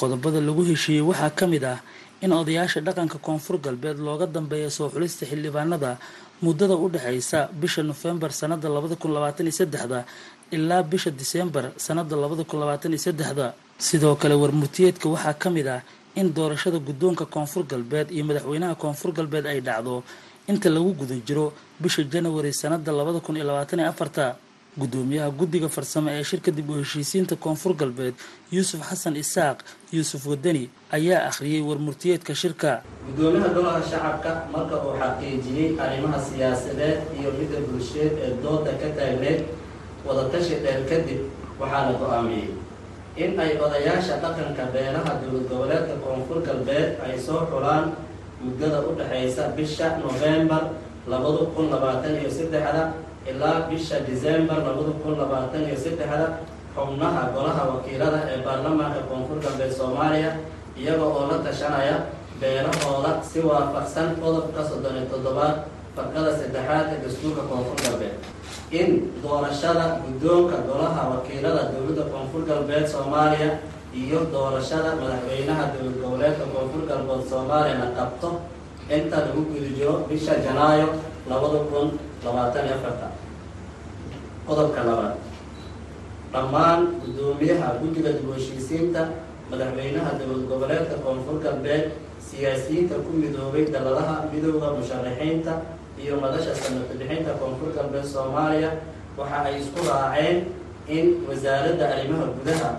Qodobada 0.00 0.40
lagu 0.40 0.62
heshiiyey 0.70 1.02
waxaa 1.10 1.30
ka 1.38 1.44
mid 1.52 1.64
ah 1.64 1.78
in 2.24 2.32
odayaasha 2.32 2.80
dhaqanka 2.86 3.18
koonfur 3.26 3.56
galbeed 3.66 3.98
looga 4.06 4.26
dambeeya 4.26 4.70
soo 4.76 4.88
xulista 4.94 5.26
xildhibaanada 5.30 5.90
muddada 6.44 6.74
u 6.84 6.86
dhexaysa 6.94 7.38
bisha 7.60 7.82
nofembar 7.82 8.30
sanada 8.40 8.68
labada 8.68 8.94
kun 9.00 9.12
labaatan 9.16 9.46
iyo 9.48 9.56
saddexda 9.60 10.00
ilaa 10.56 10.82
bisha 10.82 11.10
diseembar 11.10 11.64
sanada 11.86 12.14
labada 12.22 12.44
kun 12.48 12.60
labaatan 12.62 12.92
iyo 12.96 13.02
saddexda. 13.06 13.46
Sidoo 13.86 14.14
kale 14.20 14.34
warmurtiyeedka 14.42 15.06
waxaa 15.14 15.34
ka 15.42 15.48
mid 15.56 15.66
ah 15.76 15.80
in 16.14 16.32
doorashada 16.34 16.78
guddoonka 16.78 17.24
koonfur 17.26 17.64
galbeed 17.66 18.10
iyo 18.10 18.24
madaxweynaha 18.24 18.74
koonfur 18.74 19.12
galbeed 19.12 19.46
ay 19.46 19.60
dhacdo 19.60 20.02
inta 20.48 20.68
lagu 20.70 20.92
guda 20.94 21.14
jiro 21.26 21.52
bisha 21.80 22.02
janawari 22.02 22.52
sanada 22.52 22.92
labada 22.92 23.20
kun 23.20 23.36
iyo 23.36 23.44
labaatan 23.44 23.78
iyo 23.80 23.88
afarta. 23.88 24.36
Guddoomiyaha 24.78 25.30
guddiga 25.34 25.68
farsamo 25.68 26.10
ee 26.10 26.22
shirka 26.22 26.50
dib 26.54 26.70
u 26.70 26.74
heshiisiinta 26.78 27.34
koonfur 27.36 27.74
galbeed 27.74 28.14
yuusuf 28.52 28.80
xasan 28.88 29.16
isaaq 29.16 29.58
yuusuf 29.92 30.22
wadani 30.26 30.70
ayaa 30.92 31.26
akhriyey 31.28 31.60
warmurtiyeedka 31.68 32.34
shirka. 32.34 32.82
Guddoomiyaha 33.06 33.48
golaha 33.56 33.80
shacabka 33.90 34.46
marka 34.52 34.76
uu 34.86 34.94
xaqiijiyey 35.02 35.74
arrimaha 35.84 36.18
siyaasadeed 36.28 36.98
iyo 37.18 37.30
midda 37.38 37.58
bulsheed 37.66 38.12
ee 38.24 38.30
dooda 38.42 38.70
ka 38.80 38.88
taagneed 38.98 39.40
wadatashi 40.06 40.54
dheer 40.62 40.80
kadib 40.90 41.20
waxaa 41.60 41.82
la 41.90 41.92
go'aamiyey 41.98 42.48
in 43.22 43.32
ay 43.44 43.52
odayaasha 43.64 44.14
dhaqanka 44.24 44.64
beelaha 44.74 45.12
dowlad 45.22 45.44
goboleedka 45.50 45.94
koonfur 46.04 46.38
galbeed 46.46 46.88
ay 47.04 47.14
soo 47.26 47.40
xulaan 47.50 47.84
muddada 48.42 48.78
u 48.88 48.90
dhexaysa 48.98 49.42
bisha 49.56 49.86
nofembar 50.02 50.62
labada 51.10 51.42
kun 51.54 51.66
labaatan 51.74 52.14
iyo 52.20 52.30
saddexda 52.38 52.82
ilaa 53.30 53.58
bisha 53.70 53.96
disembar 54.08 54.58
labada 54.66 54.92
kun 55.02 55.14
labaatan 55.20 55.62
iyo 55.68 55.76
saddexda 55.84 56.26
xubnaha 56.76 57.22
golaha 57.34 57.62
wakiilada 57.72 58.18
ee 58.32 58.38
baarlamaanka 58.46 59.00
koonfur 59.10 59.38
galbeed 59.44 59.72
soomaaliya 59.78 60.32
iyaga 60.80 61.04
oo 61.16 61.22
la 61.30 61.36
tashanaya 61.46 61.96
beelahooda 62.40 63.12
si 63.30 63.38
waafaqsan 63.48 64.08
qodobka 64.22 64.60
soddon 64.70 64.94
iyo 64.98 65.06
toddobaad 65.12 65.56
farqada 65.96 66.30
saddexaad 66.40 66.86
ee 66.94 66.98
dastuurka 67.04 67.42
koonfur 67.50 67.76
galbeed. 67.84 68.14
In 68.80 68.88
doorashada 69.22 69.84
guddoonka 70.04 70.58
golaha 70.68 71.02
wakiilada 71.12 71.62
dowladda 71.72 72.04
koonfur 72.12 72.42
galbeed 72.50 72.86
soomaaliya 72.92 73.50
iyo 74.02 74.20
doorashada 74.34 74.90
madaxweynaha 75.00 75.64
dowlad 75.74 75.96
goboleedka 76.02 76.44
koonfur 76.54 76.82
galbeed 76.90 77.22
soomaaliya 77.30 77.76
la 77.82 77.88
qabto 77.98 78.28
inta 78.96 79.16
lagu 79.26 79.40
guda 79.50 79.68
jiro 79.76 79.94
bisha 80.08 80.34
janaayo 80.44 80.88
labada 81.30 81.58
kun 81.70 81.86
labaatan 82.24 82.64
iyo 82.66 82.74
afarta. 82.78 83.06
Qodobka 84.46 84.80
labaad. 84.88 85.14
Dhammaan 86.32 86.80
guddoomiyaha 87.02 87.68
guddiga 87.82 88.10
dib 88.16 88.28
heshiisiinta 88.36 89.02
madaxweynaha 89.50 90.10
dowlad 90.20 90.44
goboleedka 90.50 90.94
koonfur 91.04 91.36
galbeed 91.44 91.84
siyaasiyiinta 92.28 92.94
ku 93.04 93.10
midoobay 93.22 93.64
daladaha 93.74 94.14
midooda 94.32 94.68
musharaxiinta 94.78 95.52
iyo 96.02 96.14
madasha 96.22 96.52
sanadka 96.62 96.94
bixinta 97.00 97.32
koonfur 97.40 97.70
galbeed 97.76 98.04
soomaaliya 98.14 98.70
waxa 99.18 99.38
ay 99.48 99.54
isku 99.62 99.80
raaceen 99.90 100.36
in 100.96 101.06
wasaaradda 101.28 101.84
arrimaha 101.94 102.26
gudaha 102.36 102.70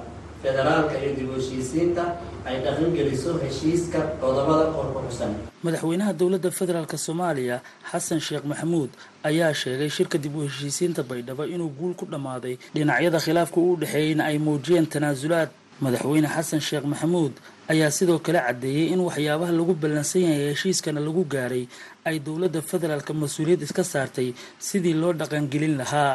federaalka 0.44 0.96
iyo 1.04 1.12
dib 1.18 1.30
heshiisiinta 1.38 2.04
ay 2.50 2.56
dhaqangeliso 2.66 3.32
heshiiska 3.44 4.00
qodobada 4.22 4.66
kor 4.75 4.88
ku 4.94 5.00
xusan 5.10 5.32
madaxweynaha 5.66 6.12
dowladda 6.20 6.50
federaalk 6.60 6.94
soomaaliya 7.06 7.58
xasan 7.92 8.20
sheekh 8.28 8.46
maxamuud 8.51 8.90
ayaa 9.30 9.54
sheegay 9.62 9.90
shirka 9.98 10.18
dib 10.24 10.34
u 10.36 10.42
heshiisiinta 10.48 11.01
baydhabo 11.10 11.44
inuu 11.54 11.70
guul 11.80 11.94
ku 12.00 12.06
dhammaaday 12.13 12.56
dhinacyada 12.75 13.20
khilaafka 13.25 13.58
u 13.62 13.78
dhexeeyeyna 13.82 14.24
ay 14.30 14.38
muujiyeen 14.46 14.88
tanaasulaad 14.94 15.50
madaxweyne 15.86 16.28
xasan 16.36 16.62
sheekh 16.68 16.86
maxamuud 16.92 17.34
ayaa 17.72 17.92
sidoo 17.98 18.20
kale 18.25 18.40
caddeeyey 18.48 18.86
in 18.94 19.00
waxyaabaha 19.08 19.51
lagu 19.60 19.74
ballansan 19.84 20.22
yahay 20.28 20.46
heshiiskana 20.54 21.00
lagu 21.08 21.24
gaaray 21.34 21.63
ay 22.08 22.16
dowladda 22.28 22.62
federaalka 22.72 23.12
mas'uuliyad 23.24 23.62
iska 23.68 23.84
saartay 23.94 24.30
sidii 24.68 24.96
loo 25.01 25.13
dhaqangelin 25.20 25.75
lahaa. 25.82 26.13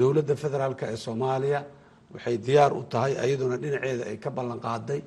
Dowladda 0.00 0.34
federaalk 0.44 0.80
ee 0.82 0.96
soomaaliya 1.06 1.60
waxay 2.14 2.36
diyaar 2.46 2.72
u 2.80 2.82
tahay 2.92 3.12
ayaduna 3.24 3.56
dhinaceeda 3.62 4.04
ay 4.10 4.16
ka 4.24 4.30
ballan 4.36 4.58
qaaday 4.66 5.00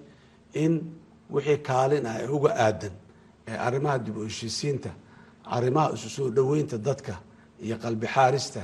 in 0.63 0.73
wixii 1.35 1.59
kaalin 1.69 2.05
ah 2.11 2.15
ee 2.23 2.27
uga 2.37 2.51
aadan 2.65 2.93
ee 3.49 3.57
arrimaha 3.67 3.97
dib 4.05 4.15
u 4.17 4.23
heshiisiinta 4.29 4.91
arrimaha 5.55 5.87
isu 5.95 6.09
soo 6.15 6.27
dhoweynta 6.37 6.77
dadka 6.87 7.13
iyo 7.65 7.75
qalbi 7.83 8.07
xaarista 8.15 8.61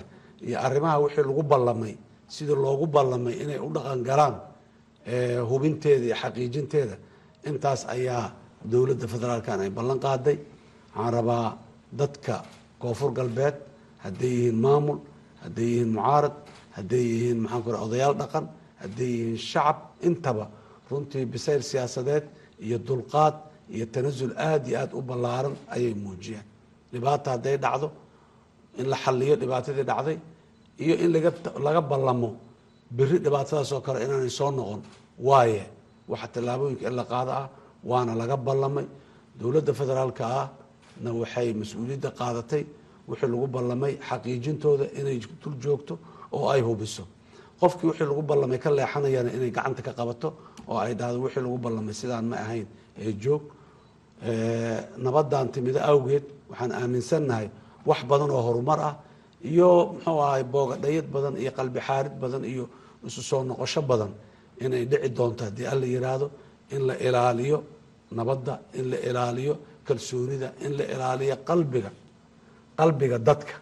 iyo 0.48 0.58
arrimaha 0.68 0.96
wixii 1.06 1.24
lagu 1.30 1.44
ballamay 1.52 1.94
sidii 2.36 2.58
loogu 2.66 2.86
ballamay 2.96 3.36
inay 3.44 3.60
u 3.68 3.70
dhaqan 3.76 4.00
galaan 4.10 4.36
hubinteeda 5.50 6.06
iyo 6.10 6.16
xaqiijinteeda 6.24 6.96
intaas 7.50 7.82
ayaa 7.96 8.24
dowladda 8.72 9.06
federaalkan 9.14 9.60
ay 9.66 9.70
ballan 9.78 10.00
qaaday. 10.06 10.38
Waxaan 10.96 11.14
rabaa 11.18 11.48
dadka 12.00 12.36
koonfur 12.82 13.12
galbeed 13.18 13.56
hadday 14.04 14.32
yihiin 14.38 14.58
maamul 14.66 15.00
hadday 15.44 15.68
yihiin 15.74 15.90
mucaarad 15.98 16.36
hadday 16.78 17.04
yihiin 17.12 17.38
maxaan 17.44 17.62
ku 17.66 17.70
odayaal 17.86 18.14
dhaqan 18.22 18.46
hadday 18.82 19.10
yihiin 19.18 19.38
shacab 19.52 19.78
intaba 20.08 20.46
runtii 20.90 21.26
bisayl 21.34 21.62
siyaasadeed 21.72 22.26
iyo 22.66 22.78
dulqaad 22.88 23.36
iyo 23.76 23.86
tanasul 23.94 24.32
aada 24.48 24.66
iyo 24.70 24.78
aada 24.82 24.94
u 25.00 25.02
ballaaran 25.10 25.56
ayay 25.76 25.94
muujiyeen. 26.04 26.46
Dhibaata 26.94 27.28
hadday 27.36 27.58
dhacdo 27.66 27.88
in 28.80 28.86
la 28.92 28.98
xaliyo 29.04 29.36
dhibaatadii 29.42 29.86
dhacday 29.92 30.18
iyo 30.84 30.96
in 31.04 31.10
laga 31.16 31.32
laga 31.66 31.82
ballamo 31.92 32.30
beri 32.98 33.18
dhibaatadaas 33.26 33.72
oo 33.76 33.82
kale 33.86 33.98
inaanay 34.06 34.30
soo 34.40 34.52
noqon 34.58 34.82
waaye 35.28 35.64
waxa 36.12 36.28
tallaabooyinka 36.34 36.84
in 36.90 36.96
la 37.00 37.04
qaado 37.12 37.32
ah 37.42 37.48
waana 37.90 38.14
laga 38.22 38.38
ballamay. 38.48 38.86
Dowladda 39.40 39.74
federaalka 39.80 40.24
ah 40.42 40.48
na 41.04 41.10
waxay 41.22 41.54
mas'uuliyadda 41.62 42.10
qaadatay 42.20 42.64
wixii 43.10 43.30
lagu 43.34 43.48
ballamay 43.56 43.94
xaqiijintooda 44.10 44.86
inay 45.00 45.18
dul 45.42 45.56
joogto 45.64 45.94
oo 46.36 46.48
ay 46.54 46.62
hubiso. 46.68 47.04
Qofkii 47.60 47.88
wixii 47.90 48.08
lagu 48.12 48.22
ballamay 48.32 48.60
ka 48.64 48.70
leexanayana 48.78 49.30
inay 49.38 49.52
gacanta 49.58 49.82
ka 49.88 49.92
qabato 50.00 50.30
oo 50.70 50.78
ay 50.86 50.94
dhahdo 51.00 51.18
wixii 51.26 51.44
lagu 51.46 51.58
ballamay 51.66 51.94
sidaan 52.00 52.26
ma 52.32 52.36
ahayn 52.44 52.68
ee 53.04 53.14
joog. 53.24 53.44
Nabadan 55.06 55.48
timido 55.54 55.80
awgeed 55.92 56.24
waxaan 56.50 56.72
aaminsannahay 56.72 57.48
wax 57.86 58.00
badan 58.10 58.30
oo 58.32 58.42
horumar 58.48 58.80
ah 58.90 58.96
iyo 59.44 59.70
muxuu 59.94 60.20
ahay 60.28 60.44
boogadhayad 60.44 61.06
badan 61.16 61.34
iyo 61.42 61.52
qalbi 61.58 61.80
xaarid 61.88 62.14
badan 62.24 62.44
iyo 62.52 62.66
isu 63.08 63.22
soo 63.30 63.44
noqosho 63.44 63.82
badan 63.92 64.12
inay 64.64 64.86
dhici 64.92 65.10
doonto 65.18 65.44
haddii 65.48 65.66
alla 65.74 65.86
yiraahdo 65.86 66.28
in 66.76 66.82
la 66.88 66.96
ilaaliyo 67.08 67.58
nabadda 68.12 68.54
in 68.80 68.86
la 68.92 68.98
ilaaliyo 69.10 69.54
kalsoonida 69.88 70.54
in 70.66 70.72
la 70.78 70.84
ilaaliyo 70.94 71.36
qalbiga 71.50 71.92
qalbiga 72.80 73.18
dadka 73.20 73.54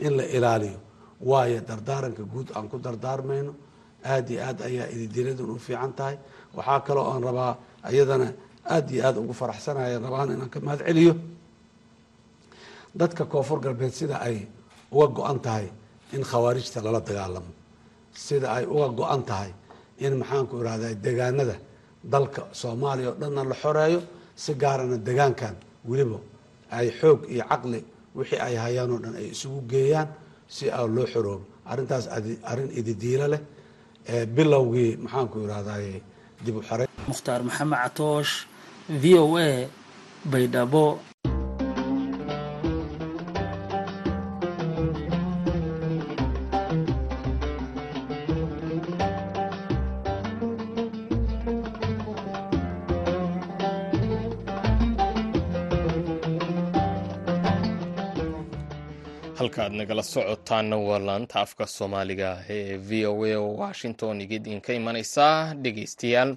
in 0.00 0.16
la 0.16 0.24
ilaaliyo. 0.36 0.78
Waayo 1.20 1.60
dardaaranka 1.68 2.22
guud 2.22 2.48
aan 2.56 2.68
ku 2.68 2.78
dardaarmayno 2.78 3.52
aada 4.04 4.30
iyo 4.32 4.42
aad 4.48 4.58
ayaa 4.68 4.86
ididiladan 4.94 5.50
u 5.50 5.58
fiican 5.58 5.92
tahay. 5.98 6.16
Waxaa 6.56 6.80
kaloo 6.86 7.06
aan 7.12 7.22
rabaa 7.28 7.52
iyadana 7.92 8.28
aada 8.74 8.90
iyo 8.94 9.02
aada 9.06 9.18
ugu 9.20 9.32
faraxsanaya 9.34 9.98
rabaan 9.98 10.30
inaan 10.34 10.50
ka 10.50 10.60
mahad 10.60 10.80
celiyo 10.86 11.14
dadka 12.94 13.24
koonfur 13.24 13.58
galbeed 13.60 13.92
sida 13.92 14.16
ay 14.28 14.46
uga 14.92 15.06
go-an 15.16 15.38
tahay 15.40 15.66
in 16.12 16.22
khawaarijta 16.24 16.80
lala 16.84 17.00
dagaalamo 17.00 17.50
sida 18.14 18.48
ay 18.56 18.64
uga 18.66 18.88
go-an 18.98 19.22
tahay 19.30 19.50
in 20.04 20.12
maxaanku 20.20 20.54
irahda 20.62 20.88
degaanada 21.06 21.56
dalka 22.12 22.42
soomaaliya 22.60 23.08
oo 23.10 23.16
dhanna 23.20 23.42
la 23.50 23.54
xoreeyo 23.62 24.00
si 24.42 24.50
gaarana 24.62 24.96
degaankan 25.08 25.54
weliba 25.88 26.18
ay 26.78 26.86
xoog 27.00 27.20
iyo 27.34 27.44
caqli 27.50 27.80
wixii 28.16 28.40
ay 28.46 28.54
hayaan 28.64 28.90
oo 28.94 28.98
dhan 29.04 29.14
ay 29.20 29.26
isugu 29.34 29.60
geeyaan 29.72 30.08
si 30.54 30.64
a 30.70 30.80
loo 30.96 31.06
xoroobo 31.12 31.44
arrintaas 31.70 32.04
arrin 32.50 32.70
ididiilo 32.80 33.26
leh 33.32 33.40
bilowgii 34.36 34.90
maxaanku 35.04 35.36
irahday 35.46 35.86
dib 36.44 36.56
u 36.56 36.62
xorey 36.68 36.86
mukhtaar 37.10 37.40
maxamed 37.48 37.78
catoosh 37.84 38.32
v 39.02 39.04
o 39.22 39.24
a 39.36 39.48
baydhabo 40.32 40.84
halkaad 59.68 59.76
nagala 59.80 60.02
socotaana 60.02 60.76
waa 60.76 60.98
laanta 60.98 61.40
afka 61.40 61.66
soomaaliga 61.66 62.30
ee 62.48 62.76
v 62.88 63.06
o 63.06 63.24
a 63.24 63.36
oo 63.38 63.56
washington. 63.56 64.20
Igidinka 64.20 64.72
imanaysa 64.72 65.54
dhegeystayaal 65.62 66.36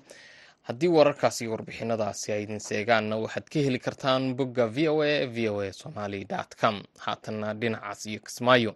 haddii 0.68 0.88
wararkaasi 0.88 1.44
iyo 1.44 1.52
warbixinadaasi 1.52 2.32
ay 2.32 2.44
idin 2.44 2.60
seegaanna 2.60 3.16
waxaad 3.18 3.46
ka 3.50 3.60
heli 3.60 3.80
kartaan 3.80 4.36
bogga 4.38 4.68
v 4.68 4.88
o 4.90 5.02
a 5.04 5.26
v 5.26 5.50
o 5.50 5.62
a 5.62 5.74
somaly 5.74 6.26
com. 6.62 6.82
Haatanna 7.00 7.54
dhinacaas 7.54 8.06
iyo 8.06 8.20
kismaayo. 8.20 8.76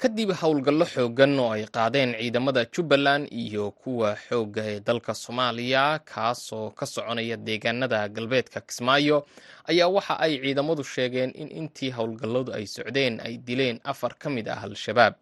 Kadib 0.00 0.32
howlgallo 0.32 0.84
xoogan 0.88 1.38
oo 1.38 1.52
ay 1.52 1.66
qaadeen 1.68 2.16
ciidamada 2.16 2.64
jubbaland 2.72 3.28
iyo 3.32 3.70
kuwa 3.70 4.16
xoogga 4.16 4.62
ee 4.64 4.80
dalka 4.80 5.14
soomaaliya 5.14 5.98
kaasoo 6.04 6.70
ka 6.70 6.86
soconaya 6.86 7.36
deegaanada 7.36 8.08
galbeedka 8.08 8.60
kismaayo 8.60 9.26
ayaa 9.68 9.88
waxa 9.88 10.16
ay 10.24 10.40
ciidamadu 10.40 10.84
sheegeen 10.84 11.30
in 11.36 11.48
intii 11.52 11.90
howlgalladu 11.92 12.52
ay 12.52 12.66
socdeen 12.66 13.20
ay 13.20 13.36
dileen 13.36 13.80
afar 13.84 14.16
ka 14.18 14.30
mid 14.30 14.48
ah 14.48 14.62
al-shabaab 14.64 15.14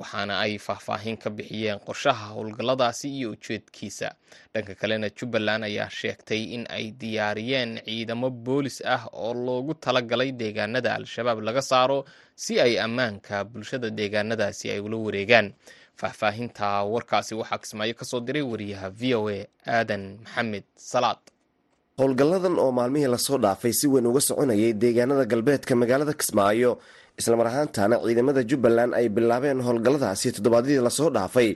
waxaana 0.00 0.34
ay 0.44 0.52
faahfaahin 0.66 1.16
ka 1.22 1.28
bixiyeen 1.36 1.78
qorshaha 1.86 2.24
howlgalladaasi 2.34 3.06
iyo 3.18 3.28
ujeedkiisa. 3.36 4.08
Dhanka 4.54 4.74
kalena 4.80 5.08
jubbaland 5.18 5.62
ayaa 5.68 5.90
sheegtay 5.98 6.42
in 6.56 6.64
ay 6.76 6.86
diyaariyeen 7.00 7.72
ciidamo 7.86 8.30
boolis 8.30 8.76
ah 8.94 9.02
oo 9.12 9.34
loogu 9.46 9.74
talagalay 9.84 10.30
deegaanada 10.40 10.90
al-shabaab 10.98 11.38
laga 11.48 11.62
saaro 11.70 11.98
si 12.44 12.60
ay 12.66 12.74
ammaanka 12.86 13.44
bulshada 13.52 13.88
deegaanadaasi 13.98 14.66
ay 14.74 14.80
ula 14.86 14.96
wareegaan. 15.06 15.48
Faahfaahinta 16.00 16.66
warkaasi 16.92 17.34
waxaa 17.40 17.58
kismaayo 17.62 17.94
ka 18.00 18.04
soo 18.10 18.20
diray 18.26 18.42
wariyaha 18.52 18.88
v 19.00 19.14
o 19.20 19.28
a 19.28 19.38
aadan 19.76 20.04
maxamed 20.24 20.64
salaad. 20.90 21.20
Howlgalladan 22.00 22.56
oo 22.62 22.72
maalmihii 22.78 23.10
la 23.12 23.18
soo 23.26 23.36
dhaafay 23.44 23.72
si 23.78 23.86
weyn 23.92 24.06
uga 24.10 24.20
soconayay 24.28 24.72
deegaanada 24.82 25.24
galbeedka 25.32 25.76
magaalada 25.76 26.14
kismaayo 26.20 26.70
islamar 27.18 27.46
ahaantaana 27.50 27.96
ciidamada 28.06 28.42
jubbaland 28.50 28.92
ay 28.98 29.06
bilaabeen 29.16 29.60
howlgalladaasi 29.66 30.28
toddobaadyadii 30.36 30.82
la 30.86 30.90
soo 30.98 31.10
dhaafay 31.16 31.50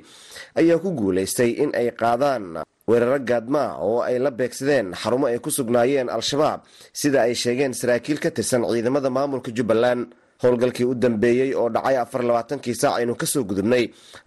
ayaa 0.60 0.78
ku 0.84 0.90
guulaystay 1.00 1.50
in 1.62 1.70
ay 1.80 1.88
qaadaan 2.02 2.44
weeraro 2.90 3.18
gaadmaa 3.30 3.68
oo 3.88 3.98
ay 4.08 4.18
la 4.24 4.30
beegsadeen 4.30 4.86
xarumo 5.02 5.26
ay 5.30 5.38
ku 5.44 5.50
sugnaayeen 5.58 6.08
al-shabaab 6.16 6.60
sida 7.00 7.18
ay 7.26 7.34
sheegeen 7.42 7.72
saraakiil 7.80 8.18
ka 8.24 8.30
tirsan 8.30 8.62
ciidamada 8.72 9.10
maamulka 9.10 9.50
jubbaland. 9.58 10.04
Howlgalkii 10.44 10.84
u 10.84 10.94
dambeeyey 10.94 11.50
oo 11.60 11.68
dhacay 11.74 11.96
afar 11.96 12.20
labaatankii 12.28 12.74
saac 12.80 12.94
aynu 12.98 13.14
ka 13.20 13.26
soo 13.32 13.44
gudubnay 13.48 13.84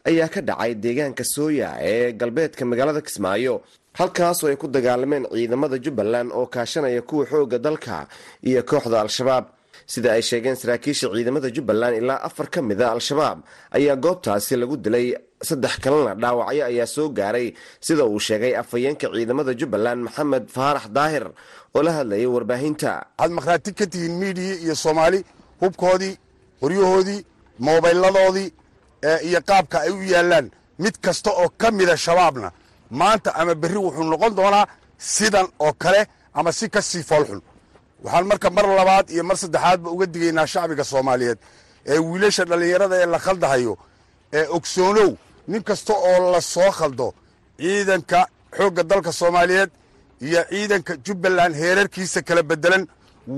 ayaa 0.09 0.29
ka 0.33 0.41
dhacay 0.49 0.71
deegaanka 0.83 1.23
sooya 1.33 1.69
ee 1.89 2.11
galbeedka 2.19 2.65
magaalada 2.65 3.01
kismaayo 3.07 3.53
halkaas 3.99 4.39
oo 4.43 4.49
ay 4.49 4.55
ku 4.61 4.67
dagaalameen 4.75 5.27
ciidamada 5.33 5.77
jubbaland 5.85 6.29
oo 6.39 6.45
kaashanaya 6.55 7.01
kuwa 7.09 7.25
xoogga 7.31 7.59
dalka 7.65 8.07
iyo 8.49 8.61
kooxda 8.69 8.97
al-shabaab 9.03 9.45
sida 9.93 10.09
ay 10.15 10.21
sheegeen 10.29 10.55
saraakiisha 10.61 11.05
ciidamada 11.15 11.49
jubbaland 11.55 11.95
ilaa 12.01 12.19
afar 12.27 12.47
ka 12.53 12.59
mid 12.69 12.79
a 12.81 12.87
al-shabaab. 12.95 13.37
Ayaa 13.77 13.95
goobtaasi 14.03 14.53
lagu 14.61 14.75
dilay 14.85 15.07
saddex 15.49 15.73
kalena 15.83 16.13
dhaawacyo 16.21 16.63
ayaa 16.71 16.87
soo 16.95 17.07
gaaray 17.19 17.47
sida 17.85 18.03
uu 18.11 18.19
sheegay 18.27 18.53
afhayeenka 18.61 19.05
ciidamada 19.15 19.51
jubbaland 19.59 19.99
maxamed 20.07 20.43
faarax 20.55 20.85
daahir 20.97 21.25
oo 21.75 21.81
la 21.85 21.91
hadlayay 21.97 22.27
warbaahinta. 22.35 22.91
Waxaad 23.19 23.31
makhraati 23.37 23.71
ka 23.79 23.85
tihiin 23.91 24.15
miidiya 24.21 24.55
iyo 24.63 24.75
soomaali 24.83 25.19
hubkoodii 25.61 26.13
qoryahoodii 26.61 27.19
moobayladoodii 27.65 28.49
iyo 29.27 29.39
qaabka 29.49 29.77
ay 29.85 29.91
u 29.97 30.01
yaallaan 30.13 30.47
mid 30.83 30.95
kasta 31.05 31.29
oo 31.41 31.49
ka 31.61 31.67
mida 31.77 31.95
shabaabna. 32.05 32.49
Maanta 32.99 33.29
ama 33.41 33.53
berri 33.61 33.79
wuxuu 33.85 34.03
noqon 34.11 34.33
doonaa 34.39 34.65
sidan 35.15 35.47
oo 35.65 35.73
kale 35.83 36.01
ama 36.39 36.51
si 36.57 36.65
ka 36.73 36.81
sii 36.89 37.03
foolxun 37.09 37.41
waxaan 38.03 38.25
marka 38.31 38.49
mar 38.57 38.65
labaad 38.79 39.05
iyo 39.13 39.23
mar 39.29 39.37
saddexaadba 39.43 39.87
uga 39.95 40.05
digaynaa 40.13 40.47
shacbiga 40.53 40.83
soomaaliyeed 40.91 41.39
ee 41.91 41.99
wiilasha 42.09 42.43
dhallinyarada 42.49 42.95
ee 43.01 43.05
la 43.13 43.19
khaldahayo 43.25 43.73
ee 44.37 44.45
ogsoonow 44.57 45.11
nin 45.51 45.61
kasta 45.69 45.93
oo 46.09 46.31
la 46.33 46.41
soo 46.53 46.71
khaldo 46.79 47.07
ciidanka 47.59 48.19
xoogga 48.57 48.83
dalka 48.91 49.11
soomaaliyeed 49.21 49.71
iyo 50.27 50.41
ciidanka 50.51 50.93
jubbaland 51.05 51.53
heerarkiisa 51.61 52.19
kala 52.27 52.41
beddelan 52.49 52.83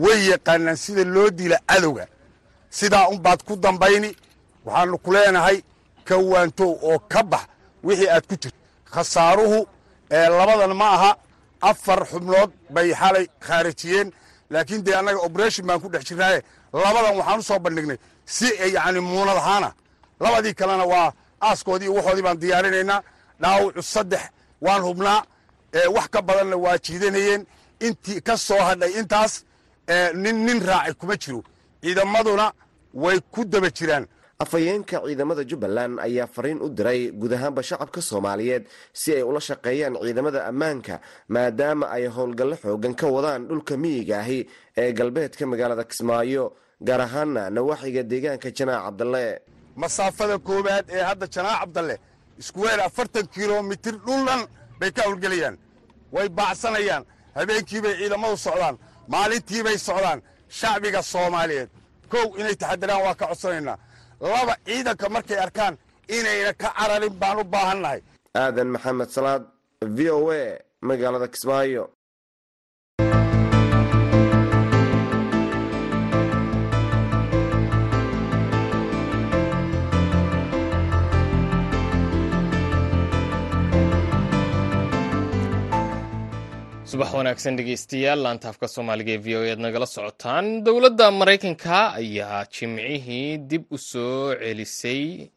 way 0.03 0.19
yaqaanaan 0.31 0.77
sida 0.83 1.03
loo 1.15 1.29
dila 1.39 1.57
cadowga. 1.69 2.05
Sidaa 2.77 3.05
unbaad 3.13 3.39
ku 3.47 3.53
dambayni 3.63 4.09
waxaannu 4.65 4.97
ku 5.03 5.09
leenahay 5.15 5.57
ka 6.07 6.15
waantow 6.31 6.71
oo 6.89 6.99
ka 7.11 7.21
bax 7.31 7.43
wixii 7.87 8.09
aad 8.15 8.25
ku 8.29 8.35
jirto. 8.41 8.57
Khasaaruhu 8.93 9.59
labadan 10.39 10.73
ma 10.81 10.87
aha 10.95 11.11
afar 11.69 11.99
xubnood 12.11 12.51
bay 12.75 12.89
xalay 13.01 13.25
khaarijiyeen 13.45 14.07
laakiin 14.49 14.83
dee 14.85 14.95
annaga 14.99 15.19
oberation 15.27 15.65
baan 15.67 15.79
ku 15.81 15.89
dhex 15.89 16.03
jirnaaye. 16.09 16.39
Labadan 16.73 17.15
waxaan 17.19 17.39
u 17.39 17.43
soo 17.43 17.59
bandhignay 17.59 17.97
si 18.25 18.47
yacni 18.75 18.99
muunad 18.99 19.37
ahaana 19.37 19.69
labadii 20.19 20.53
kalena 20.59 20.85
waa 20.93 21.07
aaskoodii 21.47 21.87
waxoodii 21.97 22.23
baan 22.27 22.37
diyaarinaynaa 22.41 23.01
dhaawacu 23.41 23.81
saddex 23.93 24.23
waan 24.61 24.81
hubnaa. 24.87 25.19
Wax 25.95 26.07
ka 26.13 26.21
badanna 26.21 26.55
waa 26.65 26.77
jiidanayeen. 26.85 27.45
Intii 27.85 28.21
ka 28.21 28.37
soo 28.37 28.61
hadhay 28.69 28.91
intaas 28.99 29.33
nin 30.23 30.37
nin 30.45 30.59
raacay 30.69 30.93
kuma 30.93 31.15
jiro 31.23 31.43
ciidamaduna 31.83 32.45
way 32.93 33.19
ku 33.33 33.45
daba 33.45 33.69
jiraan 33.77 34.05
afhayeenka 34.43 35.01
ciidamada 35.05 35.43
jubbaland 35.43 35.99
ayaa 35.99 36.27
fariin 36.35 36.61
u 36.65 36.69
diray 36.69 37.11
guud 37.11 37.33
ahaanba 37.33 37.61
shacabka 37.63 38.01
soomaaliyeed 38.01 38.63
si 38.93 39.11
ay 39.15 39.23
ula 39.23 39.39
shaqeeyaan 39.47 39.95
ciidamada 40.03 40.39
ammaanka 40.49 40.95
maadaama 41.35 41.85
ay 41.95 42.05
howlgallo 42.07 42.55
xoogan 42.63 42.95
ka 42.95 43.07
wadaan 43.15 43.47
dhulka 43.49 43.73
miyiga 43.77 44.19
ahi 44.23 44.39
ee 44.77 44.91
galbeedka 44.99 45.43
magaalada 45.51 45.83
kismaayo 45.83 46.43
gaar 46.87 47.01
ahaana 47.01 47.49
nawaaxiga 47.55 48.03
deegaanka 48.11 48.49
janaac 48.57 48.83
cabdalle. 48.85 49.25
Masaafada 49.75 50.37
koowaad 50.47 50.85
ee 50.97 51.03
hadda 51.09 51.25
janaac 51.35 51.59
cabdalle 51.61 51.95
iskuweel 52.41 52.79
afartan 52.87 53.27
kilomitir 53.35 53.95
dhuldhan 54.05 54.41
bay 54.79 54.91
ka 54.91 55.01
howlgelayaan. 55.07 55.55
Way 56.15 56.27
baacsanayaan. 56.29 57.03
Habeenkiibay 57.35 57.93
ciidamadu 57.99 58.37
socdaan 58.37 58.75
maalintiibay 59.13 59.77
socdaan. 59.77 60.19
Shacbiga 60.59 61.01
soomaaliyeed 61.03 61.69
kow 62.11 62.25
inay 62.39 62.55
taxadiraan 62.61 63.01
waa 63.05 63.15
ka 63.19 63.25
codsanaynaa 63.27 63.77
laba 64.21 64.53
ciidanka 64.65 65.05
markay 65.15 65.37
arkaan 65.45 65.75
inayna 66.17 66.53
ka 66.61 66.69
cararin 66.77 67.13
baan 67.21 67.37
u 67.41 67.43
baahannahay 67.53 67.99
aadan 68.41 68.67
maxamed 68.75 69.09
salaad 69.15 69.43
v 69.95 69.99
o 70.17 70.19
a 70.31 70.43
magaalada 70.89 71.27
kismaayo 71.33 71.83
subax 86.89 87.09
wanaagsan 87.17 87.55
dhegeystayaal 87.59 88.19
laantaafka 88.25 88.67
soomaaliga 88.73 89.11
ee 89.11 89.17
v 89.25 89.35
o 89.39 89.41
ead 89.51 89.59
nagala 89.65 89.85
socotaan. 89.95 90.45
Dowladda 90.65 91.07
maraykanka 91.19 91.77
ayaa 92.01 92.45
jimcihii 92.55 93.37
dib 93.49 93.63
u 93.71 93.77
soo 93.77 94.35
celisay 94.41 95.29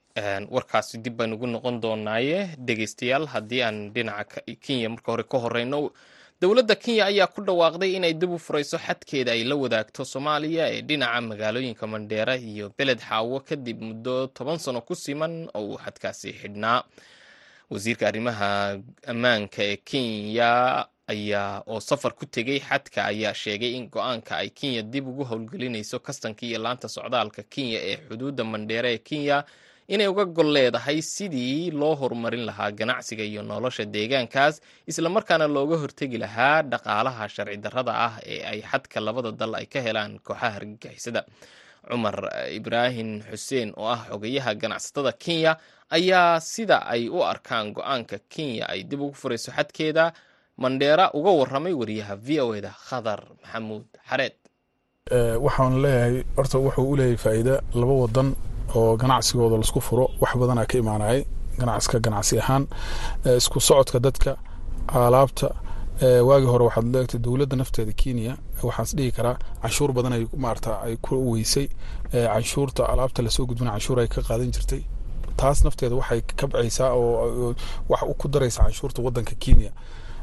warkaasi 0.55 0.99
dib 1.05 1.17
baan 1.19 1.33
ugu 1.37 1.47
noqon 1.47 1.77
doonaaye. 1.85 2.39
Dhegeystayaal 2.67 3.27
haddii 3.33 3.63
aan 3.67 3.79
dhinaca 3.95 4.41
kenya 4.65 4.89
marka 4.95 5.13
hore 5.13 5.25
ka 5.33 5.39
horeyno 5.45 5.81
dowladda 6.41 6.75
kenya 6.85 7.05
ayaa 7.11 7.27
ku 7.35 7.41
dhawaaqday 7.47 7.91
inay 7.97 8.15
dib 8.15 8.31
u 8.33 8.39
furayso 8.39 8.79
xadkeeda 8.87 9.33
ay 9.37 9.45
la 9.45 9.57
wadaagto 9.63 10.05
soomaaliya 10.05 10.65
ee 10.75 10.83
dhinaca 10.89 11.21
magaalooyinka 11.21 11.87
mandheera 11.87 12.35
iyo 12.37 12.73
beled 12.79 13.01
xaawo 13.09 13.41
kadib 13.49 13.79
muddo 13.83 14.27
toban 14.27 14.59
sano 14.59 14.81
ku 14.81 14.95
siman 14.95 15.49
oo 15.55 15.63
uu 15.69 15.79
xadkaasi 15.85 16.33
xidhnaa. 16.41 16.83
Wasiirka 17.73 18.05
arrimaha 18.09 18.79
ammaanka 19.13 19.61
ee 19.71 19.77
kenya 19.91 20.51
ayaa 21.13 21.63
oo 21.73 21.81
safar 21.89 22.13
ku 22.19 22.25
tegey 22.37 22.59
xadka 22.69 23.01
ayaa 23.13 23.35
sheegay 23.43 23.73
in 23.79 23.85
go'aanka 23.95 24.33
ay 24.43 24.49
kenya 24.59 24.83
dib 24.93 25.07
ugu 25.13 25.25
howlgelinayso 25.31 25.99
kastanka 26.07 26.43
iyo 26.49 26.59
laanta 26.65 26.89
socdaalka 26.97 27.43
kenya 27.55 27.79
ee 27.91 27.97
xuduudda 28.09 28.45
mandheere 28.53 28.91
ee 28.95 28.99
kenya 29.09 29.39
inay 29.95 30.09
uga 30.13 30.25
gol 30.37 30.51
leedahay 30.57 30.99
sidii 31.15 31.71
loo 31.81 31.95
horumarin 32.01 32.45
lahaa 32.49 32.71
ganacsiga 32.81 33.25
iyo 33.31 33.43
nolosha 33.51 33.85
deegaankaas 33.95 34.55
islamarkaana 34.91 35.47
looga 35.57 35.77
hortegi 35.83 36.19
lahaa 36.25 36.59
dhaqaalaha 36.73 37.25
sharci 37.35 37.57
darrada 37.65 37.93
ah 38.07 38.15
ee 38.33 38.41
ay 38.53 38.61
xadka 38.71 38.99
labada 39.07 39.31
dal 39.41 39.55
ay 39.61 39.67
ka 39.75 39.81
helaan 39.87 40.13
kooxaha 40.27 40.51
argagixisada 40.59 41.23
cumar 41.91 42.17
ibraahim 42.59 43.11
xuseen 43.31 43.69
oo 43.81 43.89
ah 43.95 44.01
xogayaha 44.11 44.53
ganacsatada 44.63 45.13
kenya 45.25 45.53
ayaa 45.97 46.41
sida 46.53 46.77
ay 46.95 47.03
u 47.09 47.19
arkaan 47.33 47.67
go'aanka 47.79 48.17
kenya 48.35 48.65
ay 48.73 48.81
dib 48.91 49.01
ugu 49.07 49.15
furayso 49.23 49.51
xadkeeda 49.59 50.05
mandheera 50.59 51.11
uga 51.15 51.31
waramay 51.31 51.73
wariyaha 51.73 52.17
v 52.17 52.41
o 52.41 52.55
eda 52.55 52.71
khadar 52.89 53.21
maxamuud 53.43 53.85
xareed. 54.11 54.35
Waxaan 55.45 55.83
leeyahay 55.83 56.25
horta 56.37 56.59
wuxuu 56.59 56.91
u 56.93 56.97
leeyahay 56.97 57.17
faa'iida 57.17 57.55
laba 57.75 57.93
wadan 58.03 58.35
oo 58.75 58.97
ganacsigooda 58.97 59.57
la 59.57 59.63
isku 59.65 59.81
furo. 59.81 60.11
Wax 60.21 60.37
badanaa 60.37 60.67
ka 60.67 60.79
imaanayay 60.79 61.25
ganacska 61.59 61.99
ganacsi 62.01 62.39
ahaan. 62.39 62.67
Isku 63.37 63.61
socodka 63.61 63.99
dadka 64.01 64.37
alaabta. 64.89 65.49
Waagii 66.03 66.47
hore 66.53 66.65
waxaad 66.65 66.87
leegtay 66.95 67.21
dowladda 67.21 67.57
nafteeda 67.57 67.93
kenya. 67.93 68.37
Waxaan 68.63 68.85
is 68.87 68.95
dhihi 68.97 69.13
karaa 69.13 69.37
canshuur 69.63 69.93
badan 69.93 70.13
ay 70.13 70.27
maarata 70.37 70.81
ay 70.85 70.97
ku 70.97 71.15
weysay. 71.33 71.69
Canshuurta 72.13 72.87
alaabta 72.93 73.23
la 73.23 73.31
soo 73.31 73.47
gudbina 73.47 73.71
canshuur 73.73 73.99
ay 74.01 74.09
ka 74.09 74.23
qaadan 74.23 74.51
jirtay. 74.53 74.83
Taas 75.37 75.65
nafteeda 75.65 75.95
waxay 75.97 76.21
kabcaysaa 76.23 76.93
oo 76.95 77.55
wax 77.89 78.01
ku 78.19 78.29
daraysa 78.29 78.63
canshuurta 78.63 79.03
wadanka 79.03 79.35
kenya 79.35 79.71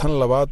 tan 0.00 0.12
labaad 0.20 0.50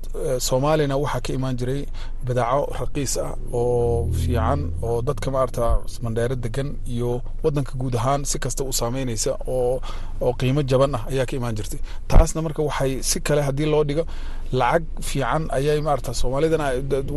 soomaaliyana 0.49 0.97
waxaa 1.05 1.21
ka 1.27 1.33
imaan 1.39 1.57
jiray 1.61 1.83
badaaco 2.27 2.63
raqiis 2.81 3.13
ah 3.25 3.33
oo 3.53 4.09
fiican 4.21 4.61
oo 4.83 5.03
dadka 5.09 5.31
maarata 5.35 5.67
mandheero 6.05 6.35
degan 6.45 6.69
iyo 6.95 7.21
wadanka 7.45 7.73
guud 7.81 7.95
ahaan 7.97 8.25
si 8.25 8.39
kasta 8.39 8.65
u 8.65 8.73
saameynaysa 8.73 9.33
oo 9.57 9.81
oo 10.25 10.33
qiimo 10.41 10.63
jaban 10.63 10.95
ah 10.95 11.05
ayaa 11.13 11.27
ka 11.27 11.37
imaan 11.37 11.55
jirtay. 11.59 11.81
Taasna 12.09 12.43
marka 12.43 12.63
waxay 12.63 13.03
si 13.03 13.21
kale 13.21 13.43
haddii 13.43 13.67
loo 13.73 13.85
dhigo 13.85 14.05
lacag 14.53 14.85
fiican 15.03 15.43
ayay 15.51 15.81
maarata 15.81 16.15
soomaalidana 16.15 16.65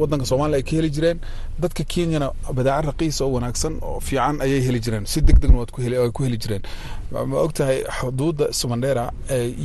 wadanka 0.02 0.26
soomaaliya 0.26 0.58
ay 0.60 0.64
ka 0.68 0.72
heli 0.76 0.90
jireen. 0.90 1.20
Dadka 1.62 1.84
kenyana 1.84 2.32
badaaco 2.58 2.88
raqiis 2.92 3.22
oo 3.24 3.32
wanaagsan 3.36 3.80
oo 3.82 4.00
fiican 4.00 4.42
ayay 4.44 4.60
heli 4.68 4.80
jireen 4.86 5.06
si 5.06 5.22
deg 5.22 5.40
degna 5.40 5.58
waad 5.64 5.72
ku 5.72 6.24
heli 6.26 6.38
jireen. 6.38 6.62
Ma 7.12 7.40
ogtahay 7.48 7.84
xuduudda 8.00 8.52
mandheera 8.68 9.12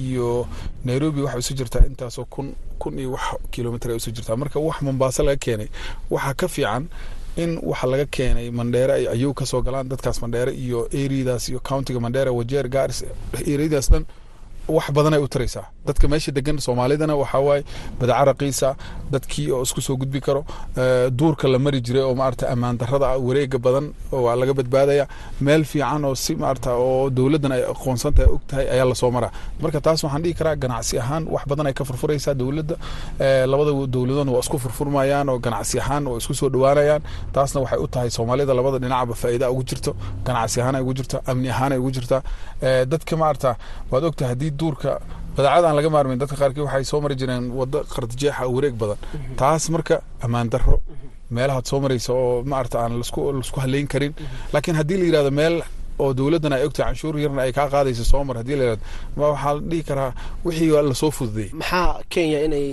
iyo 0.04 0.46
nairobi 0.84 1.22
waxay 1.26 1.40
isu 1.42 1.54
jirtaa 1.58 1.82
intaasoo 1.90 2.24
kun 2.30 2.51
kun 2.82 2.98
iyo 3.02 3.10
wax 3.16 3.24
kilomitr 3.54 3.88
ay 3.90 3.96
isu 4.00 4.10
jirtaa. 4.16 4.36
Marka 4.42 4.58
wax 4.68 4.76
mombaaso 4.86 5.22
laga 5.26 5.36
keenay 5.44 5.68
waxaa 6.14 6.34
ka 6.40 6.46
fiican 6.54 6.84
in 7.42 7.50
waxa 7.70 7.86
laga 7.92 8.06
keenay 8.16 8.46
mandheere 8.58 8.92
ay 8.98 9.04
ayuu 9.14 9.34
ka 9.38 9.44
soo 9.50 9.62
galaan 9.66 9.88
dadkaas 9.92 10.18
mandheere 10.24 10.52
iyo 10.64 10.78
areadaas 11.04 11.44
iyo 11.50 11.60
countiga 11.70 12.00
mandheere 12.04 12.30
wajeer 12.38 12.66
gaaris 12.74 12.98
areadaas 13.54 13.86
dhan 13.92 14.04
wax 14.76 14.86
badan 14.96 15.14
ay 15.14 15.20
u 15.20 15.28
taraysaa 15.34 15.66
dadka 15.86 16.06
meesha 16.12 16.30
degan 16.36 16.58
soomaalidana 16.66 17.14
waxaa 17.22 17.40
waaye 17.48 17.62
badaca 18.00 18.24
raqiisa 18.30 18.68
dadkii 19.12 19.46
oo 19.56 19.62
isku 19.66 19.80
soo 19.86 19.96
gudbi 20.02 20.20
karo 20.26 20.42
duurka 21.18 21.48
la 21.48 21.58
mari 21.58 21.80
jiray 21.86 22.02
oo 22.08 22.14
maarata 22.20 22.44
ammaan 22.52 22.76
darada 22.80 23.08
wareega 23.26 23.58
badan 23.66 23.86
waa 24.24 24.36
laga 24.40 24.54
badbaadaya. 24.58 25.04
Meel 25.46 25.64
fiican 25.64 26.04
oo 26.08 26.14
si 26.14 26.32
maarata 26.42 26.70
oo 26.84 27.10
dowladdan 27.10 27.52
ay 27.56 27.62
aqoonsan 27.72 28.12
tahay 28.48 28.66
ayaa 28.74 28.84
la 28.90 28.94
soo 28.94 29.10
maraa. 29.16 29.30
Marka 29.62 29.80
taas 29.86 30.00
waxaan 30.04 30.22
dhihi 30.24 30.34
karaa 30.38 30.56
ganacsi 30.62 30.94
ahaan 31.02 31.24
wax 31.34 31.44
badan 31.50 31.66
ay 31.66 31.72
ka 31.78 31.84
furfuraysaa 31.88 32.34
dowladda. 32.40 32.76
Labada 33.52 33.72
dowladoodna 33.94 34.32
waa 34.36 34.40
isku 34.46 34.58
furfurmayaan 34.64 35.28
oo 35.32 35.38
ganacsi 35.46 35.76
ahaan 35.82 36.06
oo 36.10 36.16
isku 36.22 36.34
soo 36.40 36.48
dhowaanayaan 36.54 37.02
taasna 37.34 37.58
waxay 37.64 37.78
u 37.78 37.86
tahay 37.94 38.10
soomaalida 38.16 38.54
labada 38.58 38.78
dhinacba 38.82 39.14
faa'iida 39.22 39.46
ugu 39.52 39.62
jirto 39.70 39.92
ganacsi 40.26 40.56
ahaan 40.62 40.74
ay 40.78 40.82
ugu 40.84 40.94
jirta 40.98 41.16
amni 41.30 41.48
ahaan 41.54 41.72
ay 41.74 41.78
ugu 41.82 41.90
jirtaa 41.96 42.20
dadka 42.92 43.14
maarata 43.22 43.50
waad 43.90 44.04
ogtahay 44.08 44.30
haddii 44.32 44.50
duurka 44.60 44.90
badaacada 45.36 45.66
aan 45.68 45.76
laga 45.78 45.90
maarmayn 45.94 46.18
dadka 46.22 46.36
qaarkii 46.42 46.64
waxay 46.66 46.84
soo 46.90 47.00
mari 47.04 47.14
jireen 47.20 47.44
wado 47.58 47.78
qardijeexa 47.94 48.44
wareeg 48.54 48.74
badan. 48.82 48.98
Taas 49.40 49.64
marka 49.74 49.96
ammaan 50.24 50.48
darro. 50.52 50.76
Meelahaad 51.34 51.66
soo 51.70 51.80
maraysa 51.84 52.12
oo 52.12 52.42
maarata 52.52 52.76
aan 52.84 52.92
lasku 53.00 53.58
haleyn 53.64 53.86
karin. 53.92 54.12
Laakiin 54.52 54.76
haddii 54.80 54.96
la 55.00 55.04
yidhahdo 55.08 55.30
meel 55.40 55.56
oo 56.02 56.12
dowladdan 56.18 56.52
ay 56.52 56.64
ogtahay 56.66 56.88
canshuur 56.92 57.16
yarna 57.24 57.42
ay 57.46 57.52
kaa 57.52 57.68
qaadayso 57.74 58.04
soo 58.12 58.24
mar 58.28 58.36
haddii 58.40 58.56
la 58.60 58.64
yidhahdo 58.64 58.84
waxaa 59.16 59.54
la 59.54 59.60
dhihi 59.70 59.82
karaa 59.88 60.10
wixii 60.44 60.70
waa 60.74 60.82
la 60.90 60.94
soo 60.94 61.10
fududeeyey. 61.16 61.50
Maxaa 61.60 62.00
kenya 62.12 62.38
inay 62.46 62.66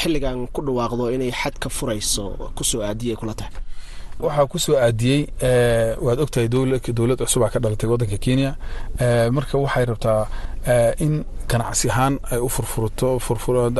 xilligan 0.00 0.46
ku 0.54 0.60
dhawaaqdo 0.66 1.04
inay 1.16 1.30
xad 1.40 1.54
ka 1.62 1.68
furayso 1.76 2.24
ku 2.56 2.62
soo 2.70 2.82
aadiyay 2.82 3.16
kula 3.16 3.34
tahay? 3.34 3.52
Waxaa 4.20 4.46
ku 4.52 4.58
soo 4.58 4.76
aadiyey 4.76 5.20
waad 6.04 6.18
ogtahay 6.24 6.48
dowlad 6.48 7.18
cusubaa 7.26 7.50
ka 7.54 7.58
dhalatay 7.58 7.88
wadanka 7.90 8.18
kenya. 8.26 8.50
Marka 9.36 9.58
waxay 9.58 9.84
rabtaa 9.90 10.20
in 11.04 11.24
ganacsi 11.48 11.88
ahaan 11.90 12.18
ay 12.30 12.38
u 12.38 12.48
furfurto 12.48 13.18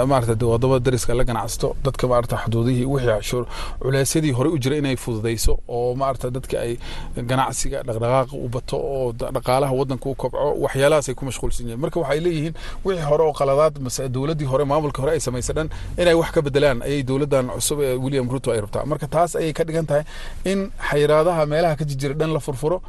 maarata 0.06 0.46
waddamada 0.46 0.80
dariska 0.86 1.14
la 1.14 1.24
ganacsato 1.24 1.76
dadka 1.84 2.08
maarata 2.08 2.36
xuduudihii 2.44 2.84
wixii 2.84 3.44
culeysyadii 3.82 4.32
hore 4.32 4.48
u 4.48 4.58
jira 4.58 4.76
inay 4.76 4.96
fududayso 4.96 5.58
oo 5.68 5.94
maarata 5.94 6.30
dadka 6.30 6.56
ay 6.60 6.72
ganacsiga 7.16 7.82
dhaqdhaqaaqa 7.82 8.34
u 8.44 8.48
bato 8.48 8.76
oo 8.76 9.12
dhaqaalaha 9.12 9.72
wadanka 9.80 10.08
u 10.08 10.14
kobco 10.14 10.54
waxyaalahaas 10.64 11.08
ay 11.08 11.14
ku 11.14 11.24
mashquulsan 11.28 11.66
yihiin 11.66 11.80
marka 11.80 12.00
waxay 12.00 12.20
leeyihiin 12.20 12.54
wixii 12.84 13.04
hore 13.10 13.22
oo 13.28 13.32
qaladaad 13.32 13.74
dowladdii 14.16 14.48
hore 14.52 14.64
maamulka 14.64 15.02
hore 15.02 15.12
ay 15.12 15.20
samaysa 15.20 15.52
dhan 15.52 15.68
inay 15.98 16.14
wax 16.14 16.30
ka 16.32 16.42
bedelaan 16.42 16.82
ayay 16.82 17.02
dowladdan 17.02 17.46
cusub 17.54 17.80
ee 17.80 17.94
william 17.94 18.26
ruto 18.30 18.50
ay 18.52 18.60
rabtaa. 18.60 18.84
Marka 18.84 19.06
taas 19.06 19.36
ayay 19.36 19.52
ka 19.52 19.64
dhigan 19.64 19.86
tahay 19.86 20.04
in 20.44 20.70
xayiraadaha 20.90 21.46
meelaha 21.46 21.76
ka 21.76 21.84
jijira 21.84 22.14
dhan 22.14 22.32
la 22.32 22.40
furfuro 22.40 22.82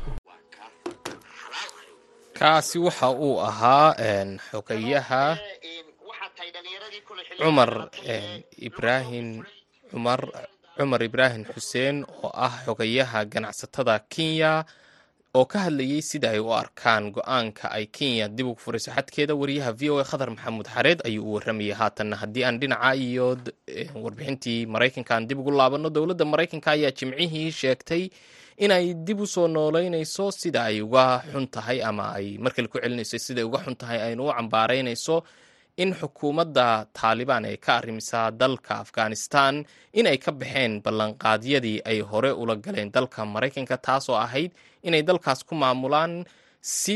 kaasi 2.42 2.78
waxa 2.86 3.08
uu 3.26 3.38
ahaa 3.50 3.94
xogayaha 4.50 5.24
cumar 7.42 7.72
ibraahim 8.68 9.28
cumar 9.92 10.22
cumar 10.78 11.02
ibraahim 11.10 11.44
xuseen 11.54 11.98
oo 12.24 12.32
ah 12.46 12.54
xogayaha 12.66 13.20
ganacsatada 13.34 13.96
kenya 14.14 14.66
oo 15.38 15.46
ka 15.52 15.58
hadlayay 15.70 16.02
sida 16.10 16.28
ay 16.34 16.42
u 16.42 16.50
arkaan 16.62 17.04
go'aanka 17.16 17.66
ay 17.78 17.86
kenya 17.98 18.26
dib 18.28 18.48
ugu 18.52 18.60
furayso 18.64 18.90
xadkeeda 18.98 19.34
wariyaha 19.42 19.72
v 19.80 19.82
o 19.94 19.96
a 20.02 20.06
khadar 20.10 20.30
maxamuud 20.34 20.68
xareed 20.76 21.00
ayuu 21.08 21.24
u 21.30 21.34
waramayay 21.38 21.74
haatanna 21.80 22.16
haddii 22.22 22.44
aan 22.48 22.58
dhinaca 22.62 22.92
iyo 22.98 23.38
warbixintii 24.04 24.66
maraykanka 24.74 25.12
aan 25.16 25.28
dib 25.30 25.40
ugu 25.40 25.52
laabanno 25.60 25.90
dowladda 25.90 26.26
maraykanka 26.26 26.70
ayaa 26.76 26.92
jimcihii 26.98 27.52
sheegtay 27.52 28.04
inay 28.66 28.86
dib 29.06 29.20
u 29.22 29.28
soo 29.34 29.48
noolaynayso 29.56 30.26
sida 30.40 30.62
ay 30.70 30.82
uga 30.86 31.06
xun 31.32 31.46
tahay 31.54 31.80
ama 31.90 32.06
ay 32.18 32.38
markale 32.44 32.68
ku 32.72 32.78
celinayso 32.84 33.18
siday 33.26 33.44
uga 33.50 33.60
xun 33.66 33.76
tahay 33.82 34.00
aynu 34.08 34.22
u 34.30 34.34
cambaaraynayso 34.38 35.16
in 35.82 35.92
xukuumadda 36.00 36.66
taalibaan 36.98 37.46
ee 37.52 37.58
ka 37.66 37.72
arrimisaa 37.80 38.28
dalka 38.42 38.74
afghanistan 38.84 39.54
in 40.00 40.06
ay 40.12 40.18
ka 40.26 40.32
baxeen 40.32 40.74
ballanqaadyadii 40.86 41.80
ay 41.90 42.00
hore 42.10 42.32
ula 42.42 42.56
galeen 42.66 42.92
dalka 42.96 43.26
maraykanka 43.26 43.78
taasoo 43.88 44.18
ahayd 44.26 44.52
inay 44.88 45.02
dalkaas 45.10 45.42
ku 45.48 45.56
maamulaan 45.56 46.14
si 46.62 46.96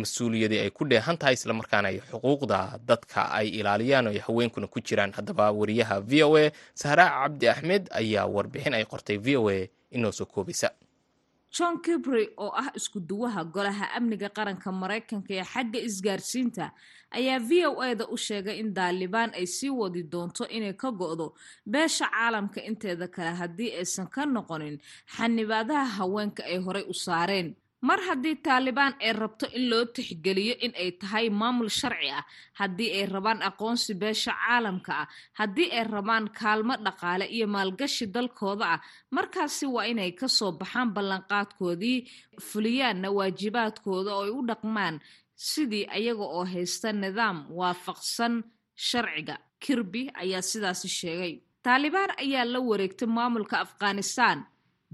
mas'uuliyadii 0.00 0.60
ay 0.64 0.70
ku 0.76 0.82
dheehan 0.90 1.18
tahay 1.20 1.34
islamarkaana 1.38 1.88
ay 1.92 1.98
xuquuqda 2.10 2.58
dadka 2.88 3.20
ay 3.38 3.46
ilaaliyaan 3.60 4.06
oo 4.08 4.12
ay 4.14 4.20
haweenkuna 4.26 4.66
ku 4.72 4.80
jiraan. 4.80 5.12
Haddaba 5.12 5.52
wariyaha 5.52 6.00
v 6.00 6.12
o 6.24 6.36
a 6.40 6.44
sahraa 6.74 7.10
cabdi 7.20 7.46
axmed 7.52 7.82
ayaa 8.00 8.24
warbixin 8.34 8.74
ay 8.78 8.84
qortay 8.92 9.18
v 9.24 9.36
o 9.36 9.50
a 9.52 9.58
inoo 9.96 10.12
soo 10.18 10.24
koobaysa 10.32 10.68
john 11.56 11.74
kibry 11.84 12.24
oo 12.38 12.50
ah 12.62 12.70
isku 12.78 12.98
duwaha 13.00 13.44
golaha 13.54 13.86
amniga 13.96 14.28
qaranka 14.36 14.68
maraykanka 14.82 15.32
ee 15.38 15.44
xagga 15.52 15.78
isgaarsiinta 15.88 16.66
ayaa 17.18 17.38
v 17.48 17.50
o 17.70 17.72
a 17.86 17.94
da 18.00 18.04
u 18.08 18.16
sheegay 18.26 18.56
in 18.62 18.70
daalibaan 18.78 19.30
ay 19.38 19.46
sii 19.56 19.70
wadi 19.80 20.02
doonto 20.12 20.44
inay 20.56 20.72
ka 20.82 20.88
go-do 21.00 21.26
beesha 21.72 22.06
caalamka 22.14 22.60
inteeda 22.70 23.06
kale 23.14 23.32
haddii 23.40 23.70
aysan 23.80 24.06
ka 24.14 24.22
noqonin 24.34 24.76
xanibaadaha 25.16 25.86
haweenka 25.98 26.42
ay 26.52 26.58
horey 26.66 26.84
u 26.88 26.94
saareen 27.04 27.48
mar 27.88 27.98
haddii 28.08 28.36
taalibaan 28.46 28.94
ay 29.06 29.12
rabto 29.20 29.46
in 29.58 29.64
loo 29.70 29.84
tixgeliyo 29.94 30.54
in 30.64 30.72
ay 30.82 30.90
tahay 31.00 31.26
maamul 31.40 31.70
sharci 31.80 32.08
ah 32.18 32.24
haddii 32.60 32.90
ay 32.98 33.04
rabaan 33.14 33.40
aqoonsi 33.48 33.92
beesha 34.00 34.32
caalamka 34.42 34.92
ah 35.02 35.08
haddii 35.38 35.68
ay 35.78 35.84
rabaan 35.94 36.26
kaalmo 36.38 36.74
dhaqaale 36.86 37.26
iyo 37.36 37.46
maalgashi 37.54 38.04
dalkooda 38.14 38.66
ah 38.74 38.80
markaasi 39.16 39.66
waa 39.74 39.86
inay 39.92 40.12
ka 40.20 40.26
soo 40.38 40.52
baxaan 40.60 40.88
ballanqaadkoodii 40.94 41.98
fuliyaanna 42.48 43.08
waajibaadkooda 43.18 44.10
oo 44.18 44.24
ay 44.26 44.32
u 44.38 44.46
dhaqmaan 44.50 44.94
sidii 45.50 45.84
ayaga 45.96 46.24
oo 46.36 46.44
haysta 46.52 46.88
nidaam 47.02 47.36
waafaqsan 47.58 48.34
sharciga. 48.88 49.36
Kirby 49.62 50.02
ayaa 50.22 50.42
sidaasi 50.50 50.88
sheegay. 50.98 51.34
Taalibaan 51.64 52.10
ayaa 52.24 52.44
la 52.52 52.58
wareegtay 52.68 53.08
maamulka 53.16 53.56
afghanistan 53.66 54.38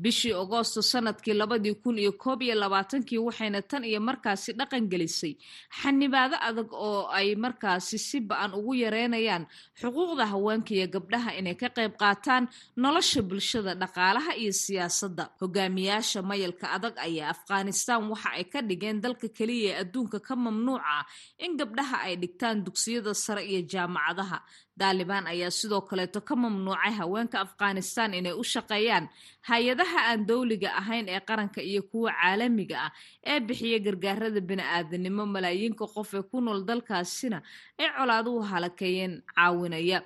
bishii 0.03 0.33
agoosto 0.43 0.81
sannadkii 0.91 1.35
labadii 1.41 1.75
kun 1.83 1.99
iyo 1.99 2.13
koob 2.23 2.43
iyo 2.43 2.55
labaatankii 2.63 3.19
waxayna 3.27 3.63
tan 3.71 3.85
iyo 3.85 4.01
markaasi 4.09 4.53
dhaqan 4.59 4.85
gelisay. 4.91 5.35
Xanibaado 5.81 6.37
adag 6.49 6.69
oo 6.73 7.07
ay 7.19 7.35
markaasi 7.45 7.99
si 7.99 8.19
ba'an 8.21 8.55
ugu 8.59 8.73
yareynayaan 8.83 9.45
xuquuqda 9.81 10.25
haweenka 10.33 10.73
iyo 10.75 10.87
gabdhaha 10.95 11.31
inay 11.39 11.55
ka 11.61 11.69
qayb 11.77 11.93
qaataan 12.03 12.45
nolosha 12.77 13.21
bulshada 13.29 13.73
dhaqaalaha 13.83 14.33
iyo 14.43 14.53
siyaasadda. 14.63 15.25
Hogaamiyaasha 15.41 16.23
mayalka 16.23 16.67
adag 16.77 16.95
ayaa 17.07 17.31
afghanistan 17.35 18.01
waxa 18.11 18.31
ay 18.39 18.45
ka 18.53 18.61
dhigeen 18.69 19.01
dalka 19.05 19.29
keliya 19.37 19.71
ee 19.75 19.81
adduunka 19.83 20.19
ka 20.27 20.35
mamnuuca 20.45 20.97
in 21.45 21.57
gabdhaha 21.61 21.97
ay 22.07 22.15
dhigtaan 22.23 22.63
dugsiyada 22.67 23.13
sare 23.25 23.43
iyo 23.51 23.61
jaamacadaha 23.73 24.39
daalibaan 24.81 25.27
ayaa 25.33 25.51
sidoo 25.59 25.81
kaleeto 25.91 26.21
ka 26.29 26.35
mamnuucay 26.43 26.93
haweenka 27.01 27.37
afghanistan 27.47 28.15
inay 28.19 28.33
u 28.33 28.45
shaqeeyaan 28.53 29.05
hay'adaha 29.49 29.99
aan 30.11 30.21
dowliga 30.31 30.71
ahayn 30.81 31.07
ee 31.15 31.21
qaranka 31.29 31.61
iyo 31.71 31.83
kuwa 31.91 32.11
caalamiga 32.21 32.77
ah 32.87 32.93
ee 33.31 33.39
bixiya 33.49 33.79
gargaarada 33.87 34.41
bini-aadanimo 34.49 35.23
malaayiinka 35.35 35.85
qof 35.95 36.11
ee 36.19 36.23
ku 36.31 36.37
nool 36.45 36.61
dalkaasina 36.69 37.39
ay 37.81 37.89
colaaduhu 37.99 38.41
halakeeyeen 38.51 39.15
caawinaya. 39.37 40.01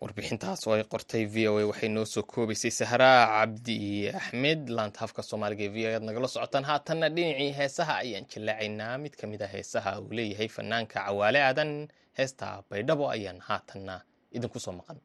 Warbixintaas 0.00 0.62
oo 0.66 0.72
ay 0.76 0.84
qortay 0.92 1.24
v 1.32 1.36
o 1.50 1.58
a 1.60 1.64
waxay 1.70 1.90
noo 1.92 2.04
soo 2.08 2.22
koobaysay 2.32 2.72
sahraa 2.80 3.20
cabdi 3.36 4.08
axmed. 4.20 4.60
Laanta 4.76 4.98
hafka 5.04 5.22
soomaaliga 5.28 5.64
ee 5.68 5.72
v 5.74 5.78
o 5.86 5.88
aad 5.96 6.04
nagala 6.08 6.28
socotaan 6.34 6.64
haatanna 6.70 7.08
dhinacii 7.16 7.52
heesaha 7.58 7.94
ayaan 8.04 8.24
jallaacaynaa 8.32 8.94
mid 9.02 9.14
ka 9.20 9.26
mid 9.32 9.42
a 9.42 9.48
heesaha 9.54 9.90
uu 10.00 10.08
leeyahay 10.18 10.48
fanaanka 10.56 11.04
cawaale 11.04 11.40
aadan 11.48 11.70
heesta 12.18 12.62
baydhabo 12.70 13.04
ayaan 13.14 13.40
haatanna 13.48 13.94
idinku 14.36 14.58
soo 14.64 14.72
maqan 14.78 14.98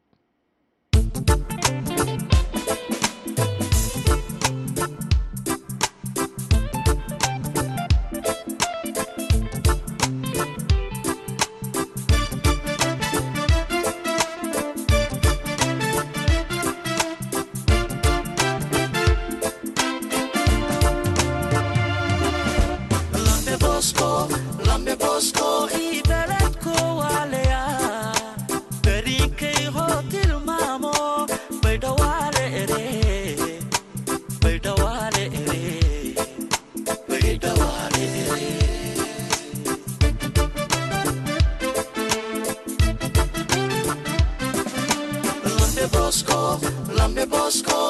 Grande 47.06 47.24
Bosco. 47.28 47.85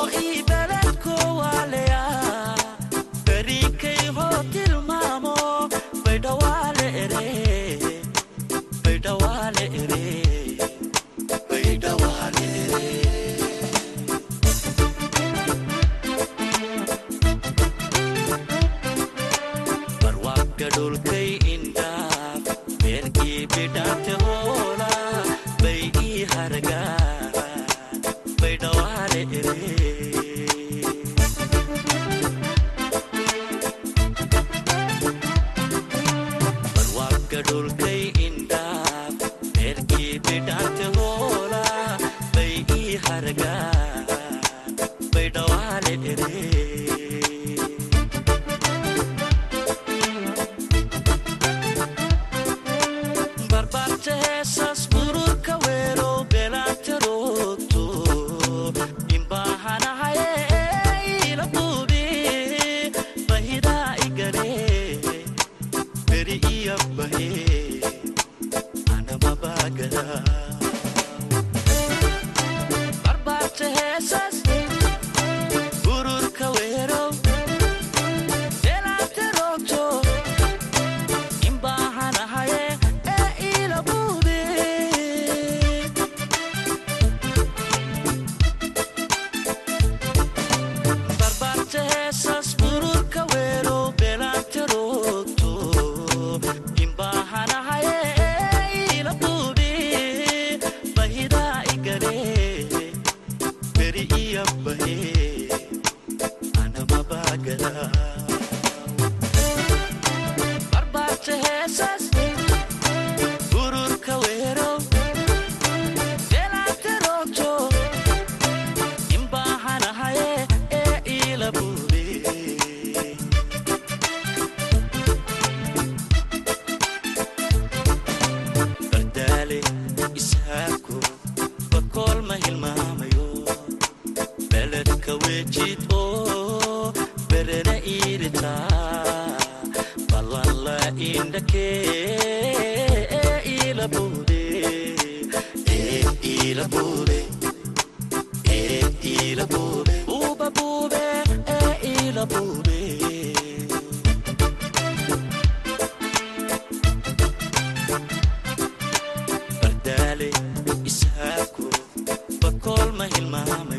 Codkaas 162.66 163.75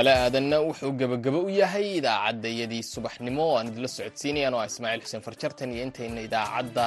cawaale 0.00 0.12
aadanna 0.24 0.58
wuxuu 0.68 0.92
gebagabo 1.00 1.38
u 1.48 1.50
yahay 1.60 1.86
idaacaddayadii 2.00 2.82
subaxnimo. 2.94 3.42
Oo 3.44 3.56
aan 3.58 3.68
idinla 3.70 3.88
socodsiinayaan 3.96 4.54
oo 4.54 4.64
ismaaciil 4.70 5.02
xuseen 5.04 5.22
farjartan 5.26 5.72
iyo 5.74 5.82
intayna 5.86 6.20
idaacadda 6.28 6.86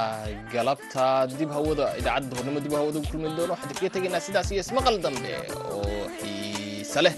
galabta 0.53 1.05
dib 1.39 1.51
hawada 1.57 1.85
idaacadda 2.01 2.33
hornimo 2.37 2.59
dib 2.65 2.73
hawada 2.79 2.99
u 2.99 3.05
kulmi 3.11 3.29
doono. 3.37 3.53
Waxaan 3.53 3.69
idinkaga 3.71 3.93
tegaynaa 3.95 4.25
sidaas 4.27 4.49
iyo 4.51 4.61
ismaqal 4.65 4.95
dambe 5.05 5.31
oo 5.61 6.09
xiise 6.19 7.01
leh 7.05 7.13